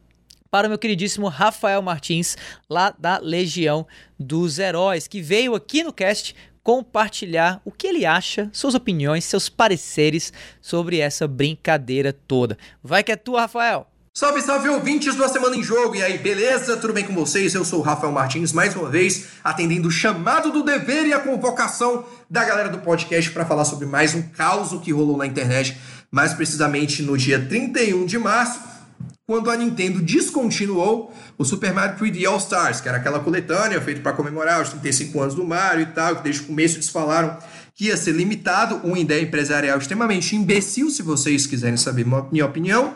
[0.52, 2.36] para o meu queridíssimo Rafael Martins,
[2.68, 3.86] lá da Legião
[4.20, 9.48] dos Heróis, que veio aqui no cast compartilhar o que ele acha, suas opiniões, seus
[9.48, 12.58] pareceres sobre essa brincadeira toda.
[12.84, 13.86] Vai que é tua, Rafael!
[14.12, 15.96] Salve, salve ouvintes do A Semana em Jogo!
[15.96, 16.76] E aí, beleza?
[16.76, 17.54] Tudo bem com vocês?
[17.54, 21.18] Eu sou o Rafael Martins, mais uma vez, atendendo o chamado do dever e a
[21.18, 25.78] convocação da galera do podcast para falar sobre mais um caos que rolou na internet,
[26.10, 28.60] mais precisamente no dia 31 de março,
[29.32, 34.02] quando a Nintendo descontinuou o Super Mario 3D All Stars, que era aquela coletânea feita
[34.02, 37.38] para comemorar os 35 anos do Mario e tal, que desde o começo eles falaram
[37.74, 42.92] que ia ser limitado, uma ideia empresarial extremamente imbecil, se vocês quiserem saber minha opinião,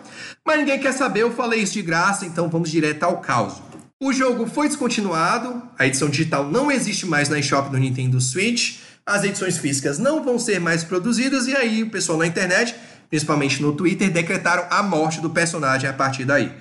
[0.46, 3.54] mas ninguém quer saber, eu falei isso de graça, então vamos direto ao caos.
[3.98, 8.80] O jogo foi descontinuado, a edição digital não existe mais na eShop do Nintendo Switch,
[9.06, 12.74] as edições físicas não vão ser mais produzidas, e aí o pessoal na internet,
[13.08, 16.52] principalmente no Twitter, decretaram a morte do personagem a partir daí.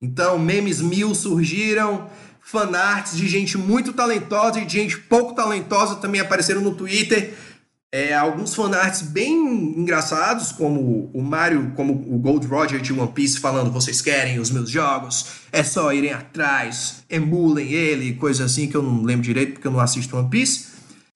[0.00, 2.08] Então, memes mil surgiram,
[2.40, 7.34] fanarts de gente muito talentosa e de gente pouco talentosa também apareceram no Twitter
[7.92, 9.34] é, alguns fanarts bem
[9.76, 14.50] engraçados, como o Mario, como o Gold Roger de One Piece falando: vocês querem os
[14.50, 19.54] meus jogos, é só irem atrás, emulem ele, coisa assim que eu não lembro direito
[19.54, 20.69] porque eu não assisto One Piece.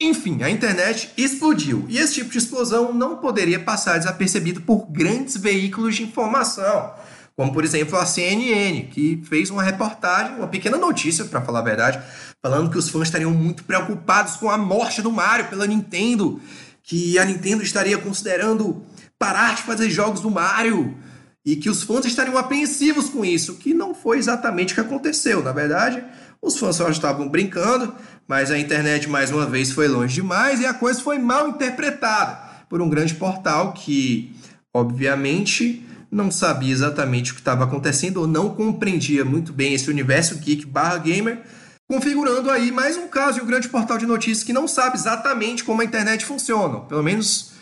[0.05, 5.35] Enfim, a internet explodiu e esse tipo de explosão não poderia passar desapercebido por grandes
[5.37, 6.93] veículos de informação,
[7.35, 11.63] como por exemplo a CNN, que fez uma reportagem, uma pequena notícia, para falar a
[11.63, 12.01] verdade,
[12.43, 16.41] falando que os fãs estariam muito preocupados com a morte do Mario pela Nintendo
[16.83, 18.85] que a Nintendo estaria considerando
[19.19, 20.95] parar de fazer jogos do Mario
[21.43, 25.43] e que os fãs estariam apreensivos com isso, que não foi exatamente o que aconteceu.
[25.43, 26.05] Na verdade,
[26.45, 27.95] os fãs só estavam brincando,
[28.29, 32.39] mas a internet mais uma vez foi longe demais e a coisa foi mal interpretada
[32.69, 34.37] por um grande portal que,
[34.73, 40.37] obviamente, não sabia exatamente o que estava acontecendo ou não compreendia muito bem esse universo
[40.37, 41.41] geek barra gamer
[41.89, 45.65] configurando aí mais um caso de um grande portal de notícias que não sabe exatamente
[45.65, 46.81] como a internet funciona.
[46.81, 47.54] Pelo menos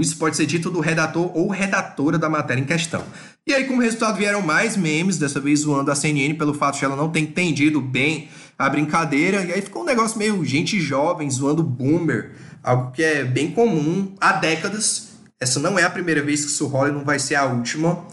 [0.00, 3.04] isso pode ser dito do redator ou redatora da matéria em questão.
[3.46, 6.84] E aí, como resultado, vieram mais memes, dessa vez zoando a CNN pelo fato de
[6.84, 8.28] ela não ter entendido bem
[8.58, 9.44] a brincadeira.
[9.44, 14.14] E aí ficou um negócio meio gente jovem zoando boomer, algo que é bem comum
[14.20, 15.10] há décadas.
[15.38, 18.04] Essa não é a primeira vez que isso rola e não vai ser a última.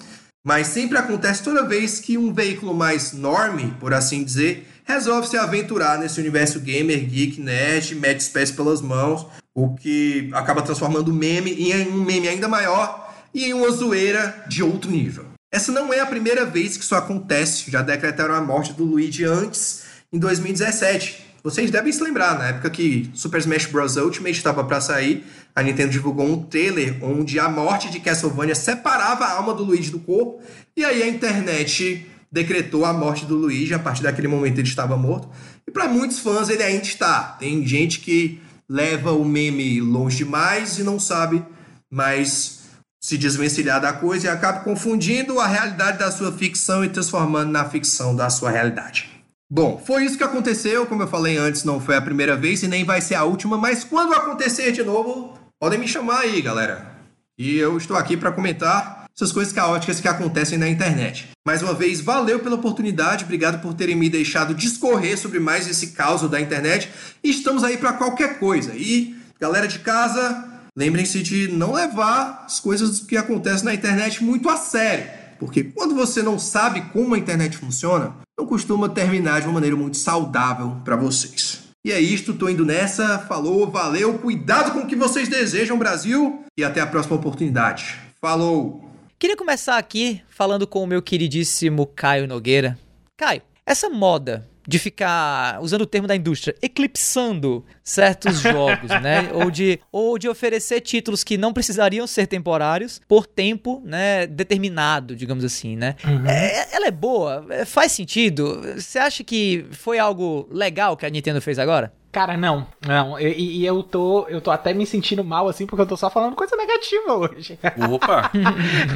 [0.44, 5.38] Mas sempre acontece toda vez que um veículo mais norme, por assim dizer, resolve se
[5.38, 11.10] aventurar nesse universo gamer, geek, nerd, mete os pés pelas mãos, o que acaba transformando
[11.10, 15.26] o meme em um meme ainda maior e em uma zoeira de outro nível.
[15.52, 19.26] Essa não é a primeira vez que isso acontece, já decretaram a morte do Luigi
[19.26, 21.32] antes, em 2017.
[21.44, 23.98] Vocês devem se lembrar, na época que Super Smash Bros.
[23.98, 29.26] Ultimate estava para sair, a Nintendo divulgou um trailer onde a morte de Castlevania separava
[29.26, 30.42] a alma do Luigi do corpo,
[30.78, 33.74] e aí a internet decretou a morte do Luigi.
[33.74, 35.30] A partir daquele momento ele estava morto.
[35.68, 37.36] E para muitos fãs ele ainda está.
[37.40, 41.44] Tem gente que leva o meme longe demais e não sabe
[41.90, 42.62] mais
[43.02, 47.66] se desvencilhar da coisa e acaba confundindo a realidade da sua ficção e transformando na
[47.66, 49.10] ficção da sua realidade.
[49.50, 50.86] Bom, foi isso que aconteceu.
[50.86, 53.58] Como eu falei antes, não foi a primeira vez e nem vai ser a última,
[53.58, 56.90] mas quando acontecer de novo, podem me chamar aí, galera.
[57.38, 61.30] E eu estou aqui para comentar essas coisas caóticas que acontecem na internet.
[61.46, 65.88] Mais uma vez, valeu pela oportunidade, obrigado por terem me deixado discorrer sobre mais esse
[65.88, 66.90] caos da internet.
[67.24, 68.74] Estamos aí para qualquer coisa.
[68.76, 70.48] E, galera de casa,
[70.78, 75.22] lembrem-se de não levar as coisas que acontecem na internet muito a sério.
[75.40, 79.76] Porque quando você não sabe como a internet funciona, não costuma terminar de uma maneira
[79.76, 81.64] muito saudável para vocês.
[81.84, 83.18] E é isto, tô indo nessa.
[83.18, 87.98] Falou, valeu, cuidado com o que vocês desejam, Brasil, e até a próxima oportunidade.
[88.22, 88.91] Falou!
[89.22, 92.76] Queria começar aqui falando com o meu queridíssimo Caio Nogueira.
[93.16, 99.30] Caio, essa moda de ficar, usando o termo da indústria, eclipsando certos jogos, né?
[99.32, 105.16] Ou de, ou de oferecer títulos que não precisariam ser temporários por tempo, né, determinado,
[105.16, 105.96] digamos assim, né?
[106.04, 106.26] Uhum.
[106.26, 107.46] É, ela é boa?
[107.52, 108.60] É, faz sentido?
[108.76, 111.94] Você acha que foi algo legal que a Nintendo fez agora?
[112.12, 113.18] Cara, não, não.
[113.18, 116.10] E, e, eu tô, eu tô até me sentindo mal, assim, porque eu tô só
[116.10, 117.58] falando coisa negativa hoje.
[117.90, 118.30] Opa!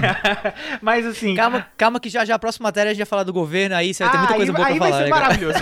[0.82, 1.34] Mas assim.
[1.34, 3.94] Calma, calma que já já a próxima matéria a gente vai falar do governo, aí
[3.94, 4.98] você vai ter muita coisa boa aí pra falar.
[4.98, 5.60] Aí vai ser maravilhoso.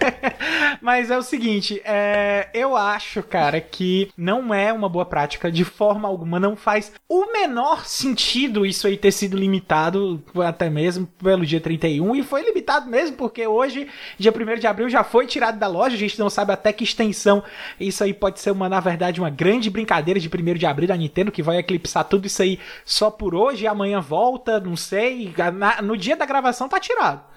[0.80, 5.64] Mas é o seguinte, é, eu acho, cara, que não é uma boa prática de
[5.64, 6.38] forma alguma.
[6.38, 12.16] Não faz o menor sentido isso aí ter sido limitado até mesmo pelo dia 31.
[12.16, 15.96] E foi limitado mesmo, porque hoje, dia 1 de abril, já foi tirado da loja.
[15.96, 17.42] A gente não sabe até que extensão
[17.78, 20.96] isso aí pode ser uma, na verdade, uma grande brincadeira de 1 de abril da
[20.96, 25.34] Nintendo, que vai eclipsar tudo isso aí só por hoje e amanhã volta, não sei.
[25.54, 27.35] Na, no dia da gravação tá tirado.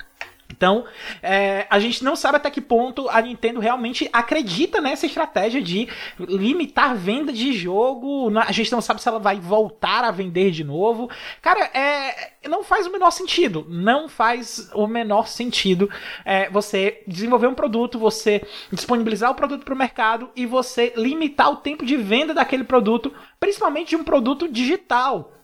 [0.52, 0.84] Então,
[1.22, 5.88] é, a gente não sabe até que ponto a Nintendo realmente acredita nessa estratégia de
[6.20, 8.32] limitar venda de jogo.
[8.38, 11.10] A gente não sabe se ela vai voltar a vender de novo.
[11.42, 13.66] Cara, é, não faz o menor sentido.
[13.70, 15.90] Não faz o menor sentido
[16.26, 18.42] é, você desenvolver um produto, você
[18.72, 23.14] disponibilizar o produto para o mercado e você limitar o tempo de venda daquele produto,
[23.40, 25.39] principalmente de um produto digital.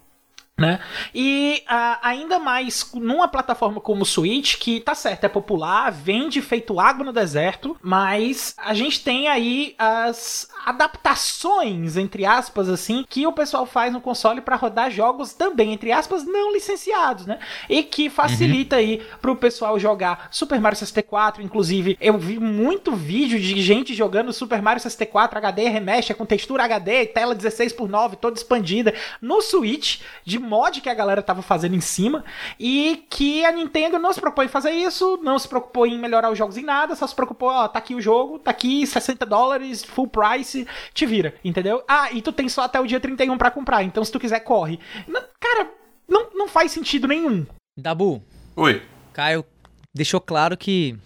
[0.57, 0.79] Né?
[1.13, 6.41] E uh, ainda mais numa plataforma como o Switch, que tá certo, é popular, vende
[6.41, 13.27] feito água no deserto, mas a gente tem aí as adaptações, entre aspas, assim, que
[13.27, 17.37] o pessoal faz no console para rodar jogos também, entre aspas, não licenciados, né?
[17.69, 18.81] E que facilita uhum.
[18.81, 21.43] aí pro pessoal jogar Super Mario 64.
[21.43, 26.63] Inclusive, eu vi muito vídeo de gente jogando Super Mario 64 HD Remaster com textura
[26.63, 31.41] HD, tela 16 por 9 toda expandida no Switch, de mod que a galera tava
[31.41, 32.23] fazendo em cima
[32.59, 36.31] e que a Nintendo não se propõe em fazer isso, não se preocupou em melhorar
[36.31, 39.25] os jogos em nada, só se preocupou, ó, tá aqui o jogo, tá aqui 60
[39.25, 41.83] dólares, full price, te vira, entendeu?
[41.87, 44.39] Ah, e tu tem só até o dia 31 para comprar, então se tu quiser,
[44.41, 44.79] corre.
[45.07, 45.69] Não, cara,
[46.07, 47.45] não, não faz sentido nenhum.
[47.77, 48.23] Dabu.
[48.55, 48.81] Oi.
[49.13, 49.45] Caio
[49.93, 50.97] deixou claro que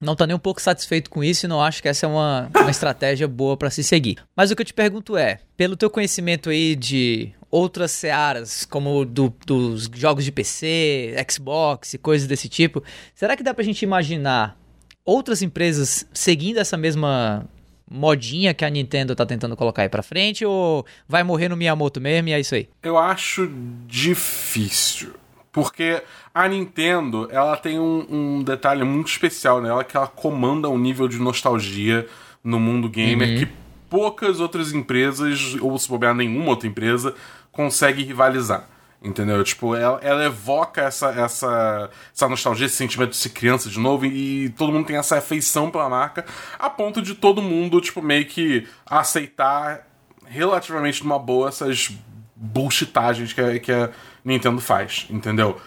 [0.00, 2.50] não tá nem um pouco satisfeito com isso e não acho que essa é uma,
[2.54, 4.18] uma estratégia boa para se seguir.
[4.34, 9.04] Mas o que eu te pergunto é, pelo teu conhecimento aí de outras searas, como
[9.04, 12.82] do, dos jogos de PC, Xbox e coisas desse tipo,
[13.14, 14.58] será que dá pra gente imaginar
[15.04, 17.48] outras empresas seguindo essa mesma
[17.88, 22.00] modinha que a Nintendo tá tentando colocar aí pra frente ou vai morrer no Miyamoto
[22.00, 22.68] mesmo e é isso aí?
[22.82, 23.48] Eu acho
[23.86, 25.14] difícil.
[25.52, 26.02] Porque
[26.36, 31.08] a Nintendo, ela tem um, um detalhe muito especial nela, que ela comanda um nível
[31.08, 32.06] de nostalgia
[32.44, 33.38] no mundo gamer uhum.
[33.38, 33.48] que
[33.88, 37.14] poucas outras empresas, ou se bobear nenhuma outra empresa,
[37.50, 38.68] consegue rivalizar.
[39.02, 39.42] Entendeu?
[39.42, 44.04] Tipo, ela, ela, evoca essa, essa, essa nostalgia, esse sentimento de ser criança de novo,
[44.04, 46.26] e, e, todo mundo tem essa afeição pela marca,
[46.58, 49.86] a ponto de todo mundo, tipo, meio que aceitar
[50.26, 51.90] relativamente numa boa essas
[52.36, 53.88] bullshitagens que a, que a
[54.22, 55.58] Nintendo faz, entendeu?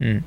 [0.00, 0.22] Hum.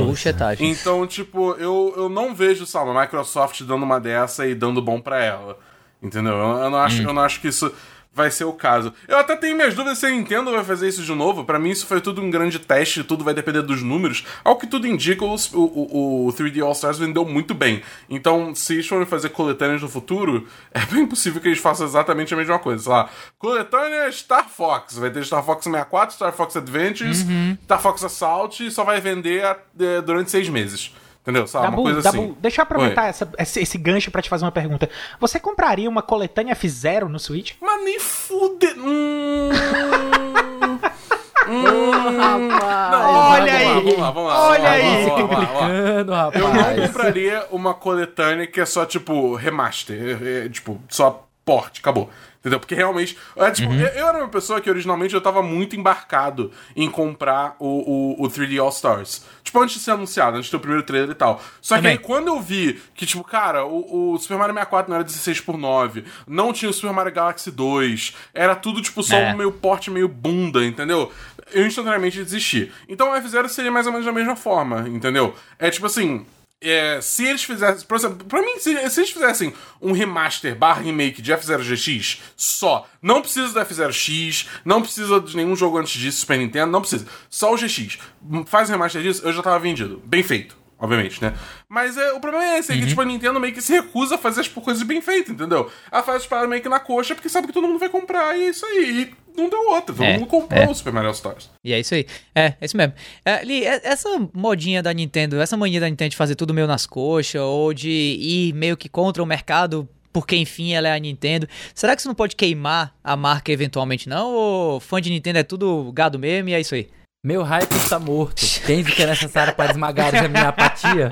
[0.00, 0.68] Bullshitagem.
[0.68, 4.54] É, então, então, tipo, eu, eu não vejo, sabe, a Microsoft dando uma dessa e
[4.54, 5.58] dando bom para ela.
[6.00, 6.32] Entendeu?
[6.32, 7.06] Eu, eu, não acho, hum.
[7.06, 7.72] eu não acho que isso
[8.12, 8.92] vai ser o caso.
[9.06, 11.44] Eu até tenho minhas dúvidas se a Nintendo vai fazer isso de novo.
[11.44, 14.24] Para mim, isso foi tudo um grande teste, tudo vai depender dos números.
[14.44, 17.82] Ao que tudo indica, o, o, o 3D All Stars vendeu muito bem.
[18.10, 22.34] Então, se eles forem fazer coletâneas no futuro, é bem possível que eles façam exatamente
[22.34, 22.82] a mesma coisa.
[22.82, 24.98] Sei lá, coletânea Star Fox.
[24.98, 27.56] Vai ter Star Fox 64, Star Fox Adventures, uhum.
[27.64, 30.92] Star Fox Assault e só vai vender é, durante seis meses.
[31.28, 31.46] Entendeu?
[31.46, 31.66] Sabe?
[31.66, 32.36] Dabu, uma coisa Dabu, assim.
[32.40, 34.88] deixa eu aproveitar essa, esse, esse, gancho para te fazer uma pergunta.
[35.20, 37.52] Você compraria uma coletânea F0 no Switch?
[37.60, 38.66] Mas nem fude.
[38.78, 39.50] Hum...
[41.46, 41.90] hum...
[42.16, 42.92] rapaz.
[42.92, 43.74] Não, olha aí.
[43.74, 44.48] Vamos lá, vamos lá.
[44.48, 45.06] Olha aí.
[45.06, 46.34] rapaz.
[46.34, 50.18] Eu não compraria uma coletânea que é só, tipo, remaster.
[50.22, 52.08] É, é, tipo, só porte, acabou.
[52.40, 52.60] Entendeu?
[52.60, 53.18] Porque realmente.
[53.36, 53.80] É, tipo, uhum.
[53.80, 58.24] eu, eu, era uma pessoa que originalmente eu tava muito embarcado em comprar o, o,
[58.24, 59.24] o 3D All Stars.
[59.42, 61.42] Tipo, antes de ser anunciado, antes de ter o primeiro trailer e tal.
[61.60, 61.96] Só Também.
[61.96, 65.04] que aí quando eu vi que, tipo, cara, o, o, Super Mario 64 não era
[65.04, 69.32] 16 por 9 não tinha o Super Mario Galaxy 2, era tudo, tipo, só é.
[69.32, 71.12] um meio porte meio bunda, entendeu?
[71.52, 72.70] Eu instantaneamente desisti.
[72.88, 75.34] Então o F0 seria mais ou menos da mesma forma, entendeu?
[75.58, 76.26] É tipo assim.
[76.60, 77.86] É, se eles fizessem.
[77.86, 82.88] Por exemplo, pra mim, se, se, eles fizessem um remaster barra remake de F0GX só,
[83.00, 87.06] não precisa do F0X, não precisa de nenhum jogo antes disso, Super Nintendo, não precisa.
[87.30, 87.98] Só o GX.
[88.46, 90.02] Faz um remaster disso, eu já tava vendido.
[90.04, 91.34] Bem feito obviamente, né?
[91.68, 92.88] Mas é, o problema é esse, é que uhum.
[92.88, 95.70] tipo, a Nintendo meio que se recusa a fazer as coisas bem feitas, entendeu?
[95.90, 98.36] Ela faz as paradas meio que na coxa porque sabe que todo mundo vai comprar
[98.36, 99.12] e é isso aí.
[99.36, 100.68] E não deu outra, todo é, mundo comprou é.
[100.68, 101.50] o Super Mario Stars.
[101.64, 102.06] E é isso aí.
[102.34, 102.94] É, é isso mesmo.
[103.24, 106.66] É, Li, é, essa modinha da Nintendo, essa mania da Nintendo de fazer tudo meio
[106.66, 110.98] nas coxas, ou de ir meio que contra o mercado porque enfim ela é a
[110.98, 111.46] Nintendo.
[111.74, 114.32] Será que isso não pode queimar a marca eventualmente não?
[114.32, 116.88] Ou fã de Nintendo é tudo gado mesmo e é isso aí?
[117.24, 118.40] Meu hype está morto.
[118.64, 121.10] Quem que é necessário para esmagar a minha apatia?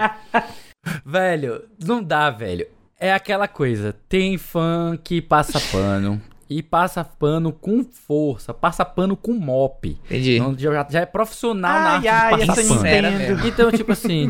[1.05, 2.67] velho, não dá, velho.
[2.99, 3.95] É aquela coisa.
[4.09, 6.23] Tem fã que passa pano.
[6.49, 9.99] E passa pano com força, passa pano com mop.
[10.05, 10.37] Entendi.
[10.37, 12.75] Então, já, já, é profissional ai, na arte ai, de passar pano.
[13.11, 13.49] Nintendo.
[13.49, 14.29] Então, tipo assim.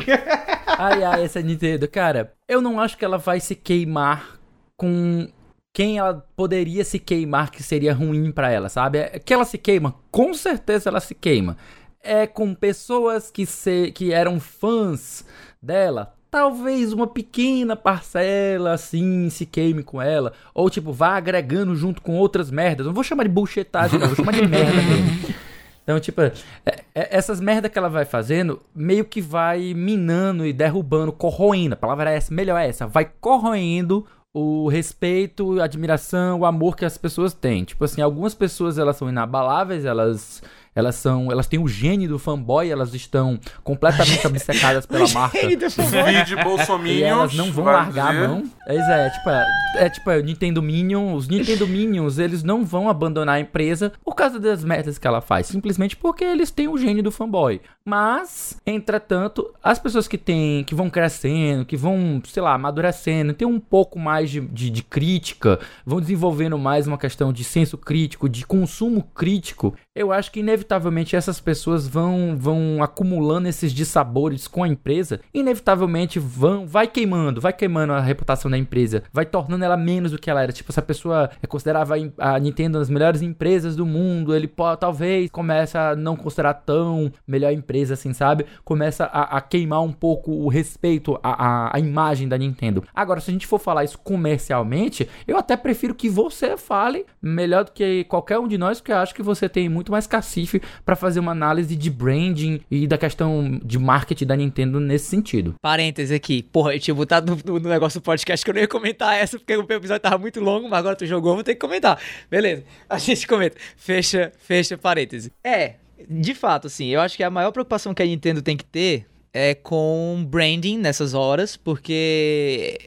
[0.79, 1.87] ai, ai, essa Nintendo.
[1.87, 4.39] Cara, eu não acho que ela vai se queimar
[4.79, 5.29] com
[5.77, 8.97] quem ela poderia se queimar que seria ruim para ela, sabe?
[8.97, 11.55] É que ela se queima, com certeza ela se queima.
[12.03, 15.22] É com pessoas que, se, que eram fãs
[15.61, 22.01] dela, talvez uma pequena parcela assim se queime com ela, ou tipo, vá agregando junto
[22.01, 22.87] com outras merdas.
[22.87, 25.35] Não vou chamar de bullshitagem, não, vou chamar de merda mesmo.
[25.83, 26.33] Então, tipo, é,
[26.64, 31.74] é, essas merda que ela vai fazendo, meio que vai minando e derrubando, corroendo.
[31.74, 32.87] A palavra é essa, melhor é essa.
[32.87, 37.64] Vai corroendo o respeito, a admiração, o amor que as pessoas têm.
[37.64, 40.43] Tipo assim, algumas pessoas elas são inabaláveis, elas
[40.77, 45.39] elas são, elas têm o gene do fanboy, elas estão completamente obcecadas pela marca.
[45.49, 47.01] Vídeo Bolsominions.
[47.01, 48.24] E elas não vão largar dizer.
[48.24, 48.45] a mão.
[48.68, 49.47] É, é, tipo, é,
[49.77, 54.14] é tipo, é, Nintendo Minions, os Nintendo Minions, eles não vão abandonar a empresa por
[54.14, 57.61] causa das metas que ela faz, simplesmente porque eles têm o gene do fanboy.
[57.83, 63.49] Mas, entretanto, as pessoas que têm, que vão crescendo, que vão, sei lá, amadurecendo, tem
[63.49, 68.29] um pouco mais de, de, de crítica, vão desenvolvendo mais uma questão de senso crítico,
[68.29, 74.62] de consumo crítico, eu acho que inevitavelmente essas pessoas vão vão acumulando esses dissabores com
[74.62, 79.76] a empresa, inevitavelmente vão vai queimando, vai queimando a reputação da empresa, vai tornando ela
[79.76, 80.53] menos do que ela era.
[80.53, 85.30] Tipo, se a pessoa considerava a Nintendo uma das melhores empresas do mundo, ele talvez
[85.30, 88.47] começa a não considerar tão melhor empresa assim, sabe?
[88.64, 92.84] Começa a, a queimar um pouco o respeito à imagem da Nintendo.
[92.94, 97.64] Agora, se a gente for falar isso comercialmente, eu até prefiro que você fale melhor
[97.64, 100.07] do que qualquer um de nós, porque eu acho que você tem muito muito mais
[100.07, 105.07] cacife para fazer uma análise de branding e da questão de marketing da Nintendo nesse
[105.07, 105.55] sentido.
[105.62, 106.43] Parênteses aqui.
[106.43, 109.39] Porra, eu tinha botado no, no, negócio do podcast que eu não ia comentar essa
[109.39, 112.01] porque o episódio tava muito longo, mas agora tu jogou, vou ter que comentar.
[112.28, 112.64] Beleza.
[112.89, 113.57] A gente comenta.
[113.76, 115.32] Fecha, fecha parêntese.
[115.45, 115.74] É,
[116.09, 119.07] de fato, assim, eu acho que a maior preocupação que a Nintendo tem que ter
[119.32, 122.78] é com branding nessas horas, porque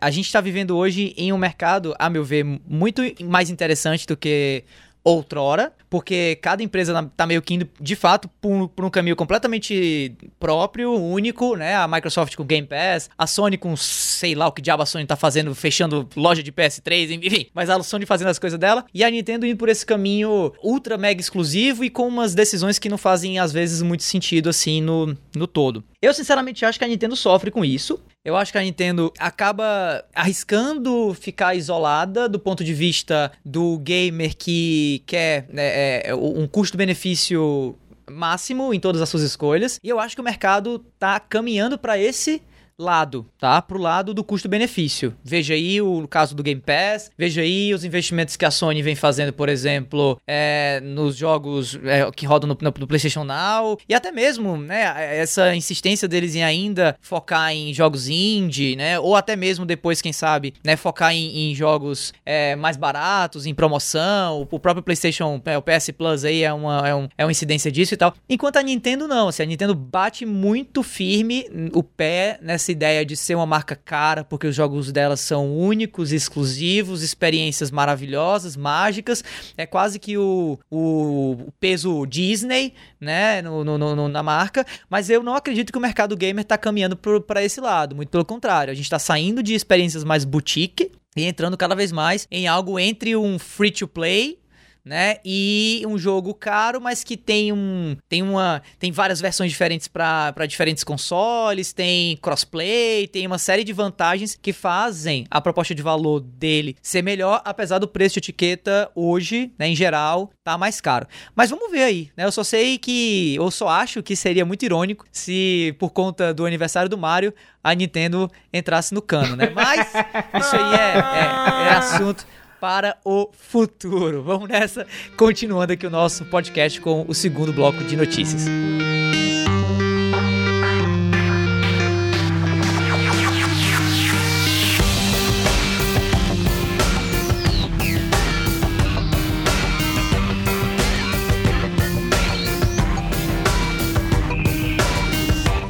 [0.00, 4.16] a gente está vivendo hoje em um mercado, a meu ver, muito mais interessante do
[4.16, 4.62] que
[5.06, 10.16] outrora, porque cada empresa tá meio que indo, de fato, por, por, um caminho completamente
[10.38, 11.76] próprio, único, né?
[11.76, 15.06] A Microsoft com Game Pass, a Sony com sei lá o que diabo a Sony
[15.06, 17.46] tá fazendo, fechando loja de PS3, enfim.
[17.54, 20.98] Mas a Sony fazendo as coisas dela e a Nintendo indo por esse caminho ultra
[20.98, 25.16] mega exclusivo e com umas decisões que não fazem, às vezes, muito sentido, assim, no,
[25.36, 25.84] no todo.
[26.06, 27.98] Eu, sinceramente, acho que a Nintendo sofre com isso.
[28.24, 34.36] Eu acho que a Nintendo acaba arriscando ficar isolada do ponto de vista do gamer
[34.36, 37.76] que quer né, é, um custo-benefício
[38.08, 39.80] máximo em todas as suas escolhas.
[39.82, 42.40] E eu acho que o mercado tá caminhando para esse
[42.78, 43.60] lado, tá?
[43.62, 45.16] Pro lado do custo-benefício.
[45.24, 48.94] Veja aí o caso do Game Pass, veja aí os investimentos que a Sony vem
[48.94, 54.12] fazendo, por exemplo, é, nos jogos é, que rodam no, no, PlayStation Now, e até
[54.12, 59.64] mesmo, né, essa insistência deles em ainda focar em jogos indie, né, ou até mesmo
[59.64, 64.82] depois, quem sabe, né, focar em, em jogos é, mais baratos, em promoção, o próprio
[64.82, 67.96] PlayStation, é, o PS Plus aí é uma, é, um, é uma incidência disso e
[67.96, 68.14] tal.
[68.28, 73.06] Enquanto a Nintendo não, assim, a Nintendo bate muito firme o pé nessa essa ideia
[73.06, 79.22] de ser uma marca cara, porque os jogos dela são únicos, exclusivos, experiências maravilhosas, mágicas.
[79.56, 84.66] É quase que o, o, peso Disney, né, no, no, no, na marca.
[84.90, 87.94] Mas eu não acredito que o mercado gamer está caminhando para esse lado.
[87.94, 91.92] Muito pelo contrário, a gente está saindo de experiências mais boutique e entrando cada vez
[91.92, 94.38] mais em algo entre um free to play
[94.86, 95.16] né?
[95.24, 100.46] E um jogo caro, mas que tem um tem uma tem várias versões diferentes para
[100.46, 106.20] diferentes consoles, tem crossplay, tem uma série de vantagens que fazem a proposta de valor
[106.20, 111.08] dele ser melhor, apesar do preço de etiqueta hoje, né, em geral, tá mais caro.
[111.34, 112.24] Mas vamos ver aí, né?
[112.24, 116.46] Eu só sei que eu só acho que seria muito irônico se por conta do
[116.46, 119.50] aniversário do Mario a Nintendo entrasse no cano, né?
[119.52, 119.88] Mas
[120.38, 122.24] isso aí é, é, é assunto
[122.60, 124.22] para o futuro.
[124.22, 124.86] Vamos nessa,
[125.16, 128.46] continuando aqui o nosso podcast com o segundo bloco de notícias.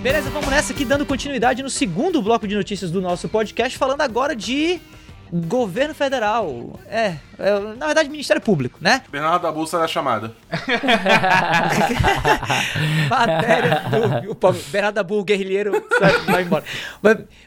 [0.03, 4.03] Beleza, vamos nessa aqui, dando continuidade no segundo bloco de notícias do nosso podcast, falando
[4.03, 4.80] agora de
[5.33, 6.79] Governo Federal.
[6.87, 9.03] É, é, na verdade, Ministério Público, né?
[9.11, 10.35] Bernardo da Bolsa da chamada.
[13.11, 14.33] Matéria do.
[14.33, 15.85] O Bernardo da Bull, guerrilheiro,
[16.27, 16.64] vai embora.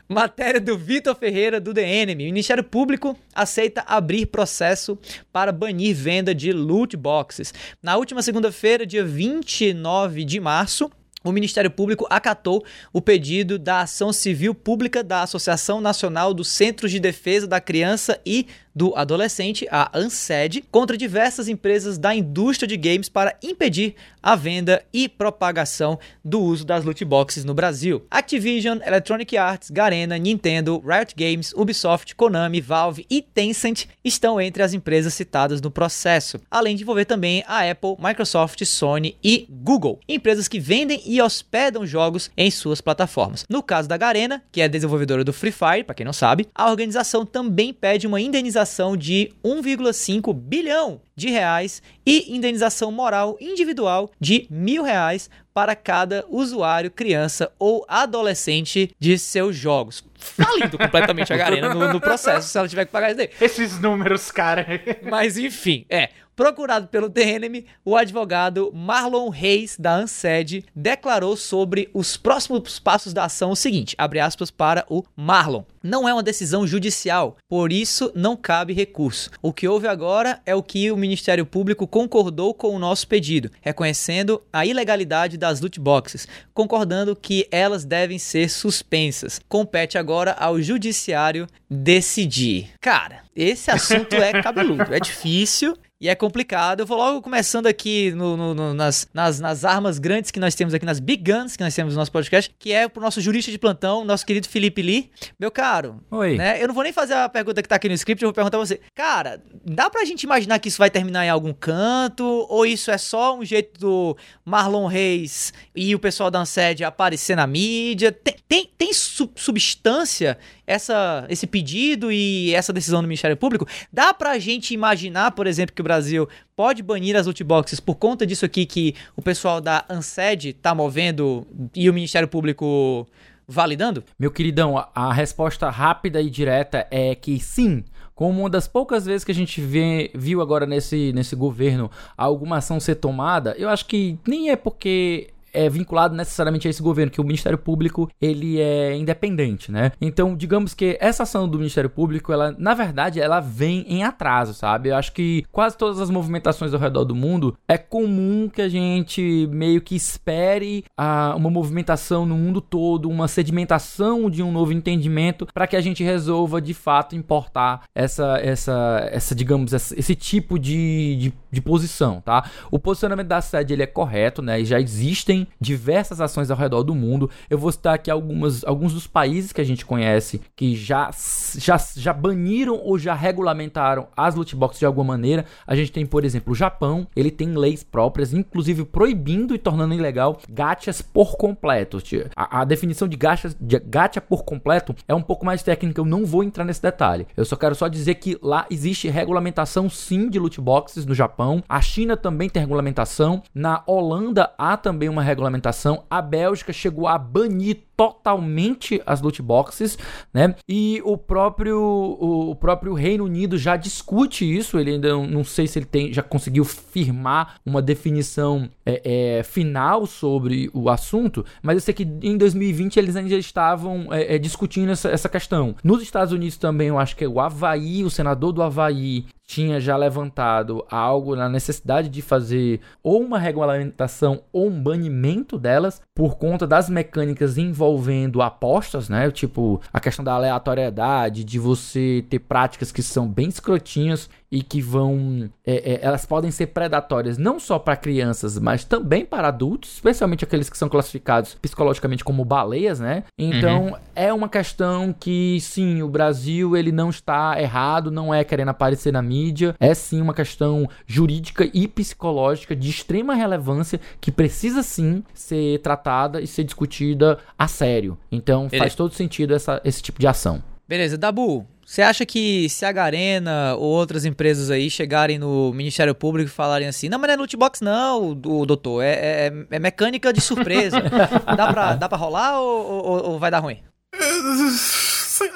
[0.08, 2.14] Matéria do Vitor Ferreira, do DNM.
[2.14, 4.98] O Ministério Público aceita abrir processo
[5.32, 7.54] para banir venda de loot boxes.
[7.82, 10.92] Na última segunda-feira, dia 29 de março,
[11.24, 12.64] o Ministério Público acatou
[12.94, 18.20] o pedido da ação civil pública da Associação Nacional dos Centros de Defesa da Criança
[18.26, 18.48] e
[18.80, 24.82] do adolescente, a Ansed, contra diversas empresas da indústria de games para impedir a venda
[24.94, 28.06] e propagação do uso das loot boxes no Brasil.
[28.10, 34.74] Activision, Electronic Arts, Garena, Nintendo, Riot Games, Ubisoft, Konami, Valve e Tencent estão entre as
[34.74, 40.48] empresas citadas no processo, além de envolver também a Apple, Microsoft, Sony e Google, empresas
[40.48, 43.46] que vendem e hospedam jogos em suas plataformas.
[43.50, 46.70] No caso da Garena, que é desenvolvedora do Free Fire, para quem não sabe, a
[46.70, 54.48] organização também pede uma indenização de 1,5 bilhão de reais e indenização moral individual de
[54.50, 60.04] mil reais para cada usuário, criança ou adolescente de seus jogos.
[60.18, 63.30] Falindo completamente a Garena no, no, processo, se ela tiver que pagar isso daí.
[63.42, 64.66] Esses números, cara.
[65.04, 66.10] Mas enfim, é.
[66.40, 73.26] Procurado pelo TNM, o advogado Marlon Reis, da ANSED, declarou sobre os próximos passos da
[73.26, 75.64] ação o seguinte, abre aspas para o Marlon.
[75.84, 79.30] Não é uma decisão judicial, por isso não cabe recurso.
[79.42, 83.52] O que houve agora é o que o Ministério Público concordou com o nosso pedido,
[83.60, 89.42] reconhecendo a ilegalidade das loot boxes, concordando que elas devem ser suspensas.
[89.50, 92.70] Compete agora ao judiciário decidir.
[92.80, 95.78] Cara, esse assunto é cabeludo, é difícil.
[96.02, 96.80] E é complicado.
[96.80, 100.56] Eu vou logo começando aqui no, no, no, nas, nas, nas, armas grandes que nós
[100.56, 103.20] temos aqui, nas big guns que nós temos no nosso podcast, que é pro nosso
[103.20, 105.12] jurista de plantão, nosso querido Felipe Lee.
[105.38, 106.38] Meu caro, Oi.
[106.38, 108.34] Né, eu não vou nem fazer a pergunta que tá aqui no script, eu vou
[108.34, 108.80] perguntar a você.
[108.96, 112.24] Cara, dá pra gente imaginar que isso vai terminar em algum canto?
[112.50, 117.36] Ou isso é só um jeito do Marlon Reis e o pessoal da Ansed aparecer
[117.36, 118.10] na mídia?
[118.10, 120.38] Tem, tem, tem substância
[120.70, 123.68] essa, esse pedido e essa decisão do Ministério Público?
[123.92, 127.96] Dá pra gente imaginar, por exemplo, que o Brasil pode banir as loot boxes por
[127.96, 133.08] conta disso aqui que o pessoal da ANSED tá movendo e o Ministério Público
[133.48, 134.04] validando?
[134.18, 137.84] Meu queridão, a resposta rápida e direta é que sim.
[138.14, 142.58] Como uma das poucas vezes que a gente vê, viu agora nesse, nesse governo alguma
[142.58, 147.12] ação ser tomada, eu acho que nem é porque é vinculado necessariamente a esse governo,
[147.12, 149.92] que o Ministério Público ele é independente, né?
[150.02, 154.54] Então, digamos que essa ação do Ministério Público, ela, na verdade, ela vem em atraso,
[154.54, 154.90] sabe?
[154.90, 158.70] Eu acho que quase todas as movimentações ao redor do mundo é comum que a
[158.70, 164.72] gente meio que espere a, uma movimentação no mundo todo, uma sedimentação de um novo
[164.74, 170.16] entendimento para que a gente resolva de fato importar essa, essa, essa digamos, essa, esse
[170.16, 172.50] tipo de, de, de, posição, tá?
[172.72, 174.64] O posicionamento da sede ele é correto, né?
[174.64, 177.30] Já existem diversas ações ao redor do mundo.
[177.50, 181.10] Eu vou citar aqui algumas, alguns dos países que a gente conhece que já,
[181.58, 185.46] já, já baniram ou já regulamentaram as loot boxes de alguma maneira.
[185.66, 189.94] A gente tem, por exemplo, o Japão, ele tem leis próprias, inclusive proibindo e tornando
[189.94, 192.02] ilegal gachas por completo.
[192.36, 196.06] A, a definição de gacha, de gacha por completo é um pouco mais técnica, eu
[196.06, 197.28] não vou entrar nesse detalhe.
[197.36, 201.64] Eu só quero só dizer que lá existe regulamentação sim de loot boxes no Japão.
[201.68, 203.42] A China também tem regulamentação.
[203.54, 206.06] Na Holanda há também uma regulamentação.
[206.10, 209.98] A Bélgica chegou a banir totalmente as loot boxes,
[210.34, 210.56] né?
[210.70, 214.80] E o próprio o, próprio Reino Unido já discute isso.
[214.80, 219.44] Ele ainda não, não sei se ele tem já conseguiu firmar uma definição é, é,
[219.44, 224.40] final sobre o assunto, mas eu sei que em 2020 eles ainda estavam é, é,
[224.40, 225.76] discutindo essa, essa questão.
[225.84, 229.98] Nos Estados Unidos também, eu acho que o Havaí, o senador do Havaí, tinha já
[229.98, 236.68] levantado algo na necessidade de fazer ou uma regulamentação ou um banimento delas por conta
[236.68, 237.58] das mecânicas
[237.90, 239.32] envolvendo apostas, né?
[239.32, 244.82] Tipo, a questão da aleatoriedade, de você ter práticas que são bem escrotinhas e que
[244.82, 245.50] vão.
[245.66, 250.44] É, é, elas podem ser predatórias não só para crianças, mas também para adultos, especialmente
[250.44, 253.24] aqueles que são classificados psicologicamente como baleias, né?
[253.38, 253.96] Então uhum.
[254.16, 259.14] é uma questão que, sim, o Brasil ele não está errado, não é querendo aparecer
[259.14, 265.24] na mídia, é sim uma questão jurídica e psicológica de extrema relevância que precisa sim
[265.34, 268.18] ser tratada e ser discutida a sério.
[268.32, 270.64] Então faz todo sentido essa, esse tipo de ação.
[270.88, 276.14] Beleza, Dabu, você acha que se a Garena ou outras empresas aí chegarem no Ministério
[276.14, 279.54] Público e falarem assim, não, mas não é loot box não, o doutor, é, é,
[279.72, 281.02] é, mecânica de surpresa.
[281.58, 283.82] dá, pra, dá pra rolar ou, ou, ou vai dar ruim?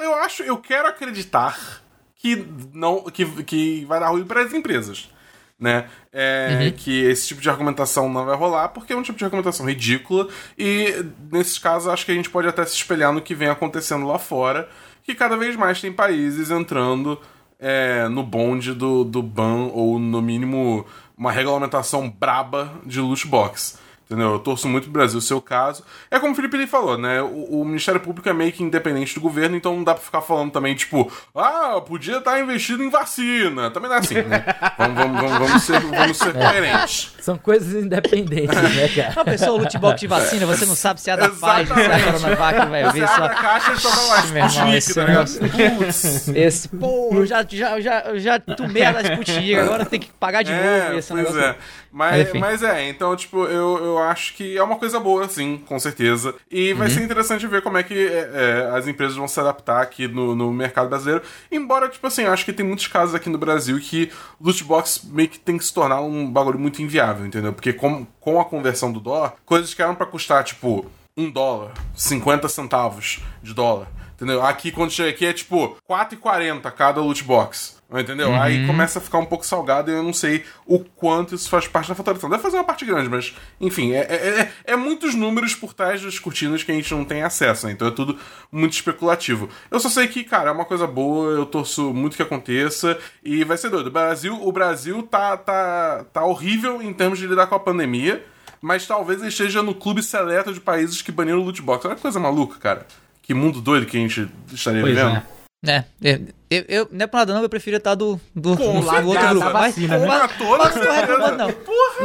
[0.01, 1.84] Eu acho, eu quero acreditar
[2.15, 5.11] que não que, que vai dar ruim para as empresas.
[5.59, 5.88] Né?
[6.11, 6.71] É, uhum.
[6.71, 10.27] Que esse tipo de argumentação não vai rolar, porque é um tipo de argumentação ridícula,
[10.57, 14.07] e nesses casos acho que a gente pode até se espelhar no que vem acontecendo
[14.07, 14.67] lá fora,
[15.03, 17.19] que cada vez mais tem países entrando
[17.59, 20.85] é, no bonde do, do ban, ou no mínimo
[21.17, 23.77] uma regulamentação braba de loot box.
[24.05, 24.33] Entendeu?
[24.33, 25.83] Eu torço muito pro Brasil ser o caso.
[26.11, 27.21] É como o Felipe Lee falou, né?
[27.21, 30.21] O, o, Ministério Público é meio que independente do governo, então não dá pra ficar
[30.21, 33.71] falando também, tipo, ah, podia estar investido em vacina.
[33.71, 34.45] Também não é assim, né?
[34.77, 37.13] vamos, vamos, vamos, vamos, ser, vamos ser coerentes.
[37.19, 39.13] São coisas independentes, né, cara?
[39.13, 41.87] Uma pessoa, o lootbox de vacina, você não sabe se é da Pfizer, se é
[41.87, 43.23] da Coronavac, vai ver só.
[43.23, 45.75] a caixa só dá lá, Meu irmão, Sputnik, tá?
[45.77, 46.27] Putz.
[46.27, 50.43] Esse, pô, eu já, já, já, já tomei a da Sputnik, agora tem que pagar
[50.43, 51.41] de novo esse pois negócio.
[51.41, 51.55] é.
[51.93, 52.39] Mas, Enfim.
[52.39, 56.35] mas é, então, tipo, eu, eu acho que é uma coisa boa, sim, com certeza.
[56.49, 59.81] E vai ser interessante ver como é que é, é, as empresas vão se adaptar
[59.81, 61.23] aqui no, no mercado brasileiro.
[61.51, 65.01] Embora, tipo assim, eu acho que tem muitos casos aqui no Brasil que loot box
[65.05, 67.53] meio que tem que se tornar um bagulho muito inviável, entendeu?
[67.53, 70.85] Porque com, com a conversão do dólar, coisas que eram pra custar, tipo,
[71.15, 73.87] um dólar, 50 centavos de dólar.
[74.15, 74.45] Entendeu?
[74.45, 77.77] Aqui, quando chega aqui, é tipo 4,40 cada loot box.
[77.99, 78.33] Entendeu?
[78.35, 81.67] Aí começa a ficar um pouco salgado e eu não sei o quanto isso faz
[81.67, 82.29] parte da faturação.
[82.29, 86.01] Deve fazer uma parte grande, mas, enfim, é, é, é- é muitos números por trás
[86.01, 87.73] das cortinas que a gente não tem acesso, né?
[87.73, 88.17] Então é tudo
[88.51, 89.47] muito especulativo.
[89.69, 93.43] Eu só sei que, cara, é uma coisa boa, eu torço muito que aconteça e
[93.43, 93.87] vai ser doido.
[93.87, 98.25] O Brasil, o Brasil tá, tá, tá horrível em termos de lidar com a pandemia,
[98.61, 101.85] mas talvez ele esteja no clube seleto de países que baniram o loot box.
[101.85, 102.87] Olha que coisa maluca, cara.
[103.21, 105.17] Que mundo doido que a gente estaria Pois vivendo.
[105.17, 105.42] é.
[105.66, 108.82] É, eu, eu, eu- não é por nada não, eu preferia estar do, do, Com
[108.82, 109.45] do outro grupo.
[109.53, 110.05] Mas, vacina, né?
[110.07, 111.01] mas, Com toda mas não tô certeza.
[111.01, 111.53] reclamando não.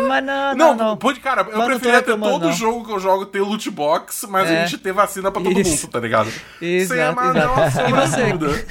[0.08, 0.96] Mas não, Não, não, não.
[0.96, 2.52] pode, cara, eu Mas preferia ter todo não.
[2.52, 4.62] jogo que eu jogo ter loot box, mas É.
[4.62, 5.70] a gente ter vacina pra todo Isso.
[5.86, 6.30] mundo, tá ligado?
[6.62, 7.70] Exato, Sem exato.
[7.70, 8.66] sombra E você?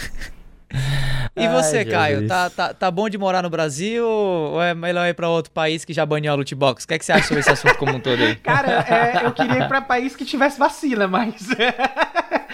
[1.40, 5.06] E você, Ai, Caio, tá, tá, tá bom de morar no Brasil ou é melhor
[5.08, 6.84] ir pra outro país que já banhou a loot box?
[6.84, 8.36] O que, é que você acha sobre esse assunto como um todo aí?
[8.38, 11.36] Cara, é, eu queria ir pra país que tivesse vacina, mas.